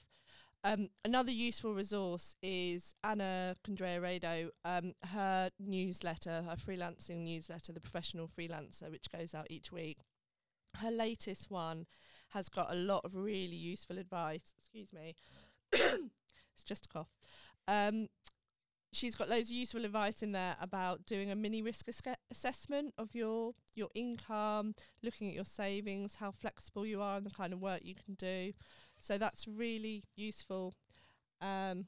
Um, 0.64 0.90
another 1.06 1.32
useful 1.32 1.74
resource 1.74 2.36
is 2.42 2.94
Anna 3.04 3.56
Codrea 3.66 4.50
Um, 4.66 4.94
her 5.12 5.52
newsletter, 5.60 6.42
her 6.42 6.56
freelancing 6.56 7.24
newsletter, 7.24 7.72
The 7.72 7.80
Professional 7.80 8.28
Freelancer, 8.28 8.92
which 8.92 9.12
goes 9.12 9.34
out 9.34 9.48
each 9.50 9.72
week. 9.72 10.00
Her 10.78 10.92
latest 10.92 11.50
one 11.50 11.86
has 12.30 12.50
got 12.50 12.72
a 12.72 12.76
lot 12.76 13.06
of 13.06 13.16
really 13.16 13.56
useful 13.56 13.98
advice. 13.98 14.54
Excuse 14.58 14.92
me. 14.92 15.16
it's 15.72 16.66
just 16.66 16.86
a 16.86 16.90
cough. 16.90 17.10
Um, 17.68 18.08
she's 18.92 19.16
got 19.16 19.30
loads 19.30 19.50
of 19.50 19.56
useful 19.56 19.86
advice 19.86 20.24
in 20.24 20.32
there 20.32 20.56
about 20.60 21.06
doing 21.06 21.32
a 21.32 21.36
mini 21.36 21.62
risk 21.62 21.88
asca- 21.88 22.16
assessment 22.32 22.94
of 22.98 23.14
your 23.14 23.54
your 23.76 23.90
income, 23.96 24.74
looking 25.04 25.30
at 25.30 25.36
your 25.36 25.46
savings, 25.46 26.16
how 26.16 26.32
flexible 26.32 26.86
you 26.86 27.02
are, 27.02 27.18
and 27.18 27.26
the 27.26 27.32
kind 27.32 27.54
of 27.54 27.60
work 27.60 27.82
you 27.84 27.96
can 27.96 28.16
do. 28.16 28.54
So 29.00 29.18
that's 29.18 29.48
really 29.48 30.04
useful. 30.16 30.76
Um, 31.42 31.86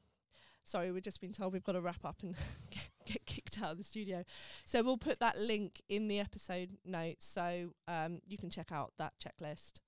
sorry, 0.64 0.92
we've 0.92 1.04
just 1.04 1.22
been 1.22 1.34
told 1.34 1.54
we've 1.54 1.64
got 1.64 1.74
to 1.74 1.82
wrap 1.82 2.06
up 2.06 2.18
and 2.22 2.36
get, 2.70 2.90
get 3.06 3.26
kicked 3.26 3.60
out 3.62 3.72
of 3.72 3.78
the 3.78 3.84
studio. 3.84 4.24
So 4.64 4.84
we'll 4.84 4.98
put 4.98 5.20
that 5.20 5.38
link 5.38 5.82
in 5.90 6.08
the 6.08 6.20
episode 6.20 6.78
notes 6.86 7.26
so 7.26 7.74
um, 7.88 8.20
you 8.28 8.38
can 8.38 8.50
check 8.50 8.72
out 8.72 8.94
that 8.98 9.14
checklist. 9.20 9.80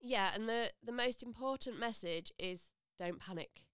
Yeah, 0.00 0.30
and 0.34 0.48
the 0.48 0.70
the 0.82 0.92
most 0.92 1.22
important 1.22 1.78
message 1.78 2.32
is 2.38 2.72
don't 2.98 3.20
panic. 3.20 3.64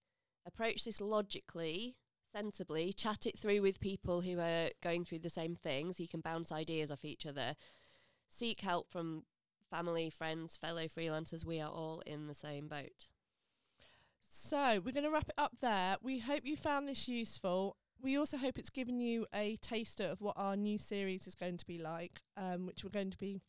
Approach 0.45 0.85
this 0.85 1.01
logically, 1.01 1.97
sensibly, 2.31 2.93
chat 2.93 3.25
it 3.25 3.37
through 3.37 3.61
with 3.61 3.79
people 3.79 4.21
who 4.21 4.39
are 4.39 4.69
going 4.81 5.05
through 5.05 5.19
the 5.19 5.29
same 5.29 5.55
things. 5.55 5.99
You 5.99 6.07
can 6.07 6.21
bounce 6.21 6.51
ideas 6.51 6.91
off 6.91 7.05
each 7.05 7.25
other. 7.25 7.55
Seek 8.29 8.61
help 8.61 8.91
from 8.91 9.23
family, 9.69 10.09
friends, 10.09 10.55
fellow 10.55 10.83
freelancers. 10.83 11.45
We 11.45 11.59
are 11.61 11.71
all 11.71 12.01
in 12.05 12.27
the 12.27 12.33
same 12.33 12.67
boat. 12.67 13.09
So 14.27 14.81
we're 14.83 14.91
going 14.91 15.05
to 15.05 15.11
wrap 15.11 15.29
it 15.29 15.35
up 15.37 15.53
there. 15.61 15.95
We 16.01 16.19
hope 16.19 16.41
you 16.43 16.57
found 16.57 16.87
this 16.87 17.07
useful. 17.07 17.77
We 18.01 18.17
also 18.17 18.37
hope 18.37 18.59
it's 18.59 18.69
given 18.69 18.99
you 18.99 19.25
a 19.33 19.55
taster 19.57 20.03
of 20.03 20.21
what 20.21 20.35
our 20.37 20.55
new 20.55 20.77
series 20.77 21.27
is 21.27 21.35
going 21.35 21.57
to 21.57 21.65
be 21.65 21.77
like, 21.79 22.21
um, 22.35 22.65
which 22.65 22.83
we're 22.83 22.89
going 22.89 23.11
to 23.11 23.17
be 23.17 23.41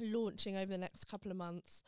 launching 0.00 0.56
over 0.56 0.66
the 0.66 0.78
next 0.78 1.04
couple 1.04 1.30
of 1.30 1.36
months. 1.36 1.82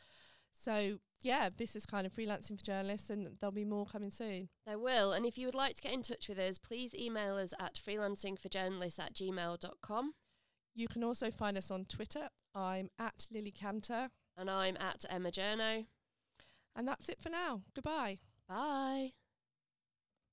So 0.53 0.99
yeah, 1.21 1.49
this 1.55 1.75
is 1.75 1.85
kind 1.85 2.07
of 2.07 2.13
freelancing 2.13 2.57
for 2.57 2.63
journalists, 2.63 3.09
and 3.09 3.27
there'll 3.39 3.51
be 3.51 3.65
more 3.65 3.85
coming 3.85 4.11
soon. 4.11 4.49
There 4.65 4.79
will. 4.79 5.11
And 5.11 5.25
if 5.25 5.37
you 5.37 5.45
would 5.47 5.55
like 5.55 5.75
to 5.75 5.81
get 5.81 5.93
in 5.93 6.01
touch 6.01 6.27
with 6.29 6.39
us, 6.39 6.57
please 6.57 6.93
email 6.95 7.35
us 7.35 7.53
at 7.59 7.75
freelancingforjournalists 7.85 8.99
at 8.99 9.13
gmail.com. 9.15 10.13
You 10.75 10.87
can 10.87 11.03
also 11.03 11.29
find 11.29 11.57
us 11.57 11.69
on 11.71 11.85
Twitter. 11.85 12.29
I'm 12.55 12.89
at 12.97 13.27
Lily 13.31 13.51
Cantor, 13.51 14.09
And 14.37 14.49
I'm 14.49 14.77
at 14.77 15.03
Emma 15.09 15.31
Journo. 15.31 15.85
and 16.75 16.87
that's 16.87 17.09
it 17.09 17.21
for 17.21 17.29
now. 17.29 17.63
Goodbye. 17.75 18.19
Bye. 18.47 19.11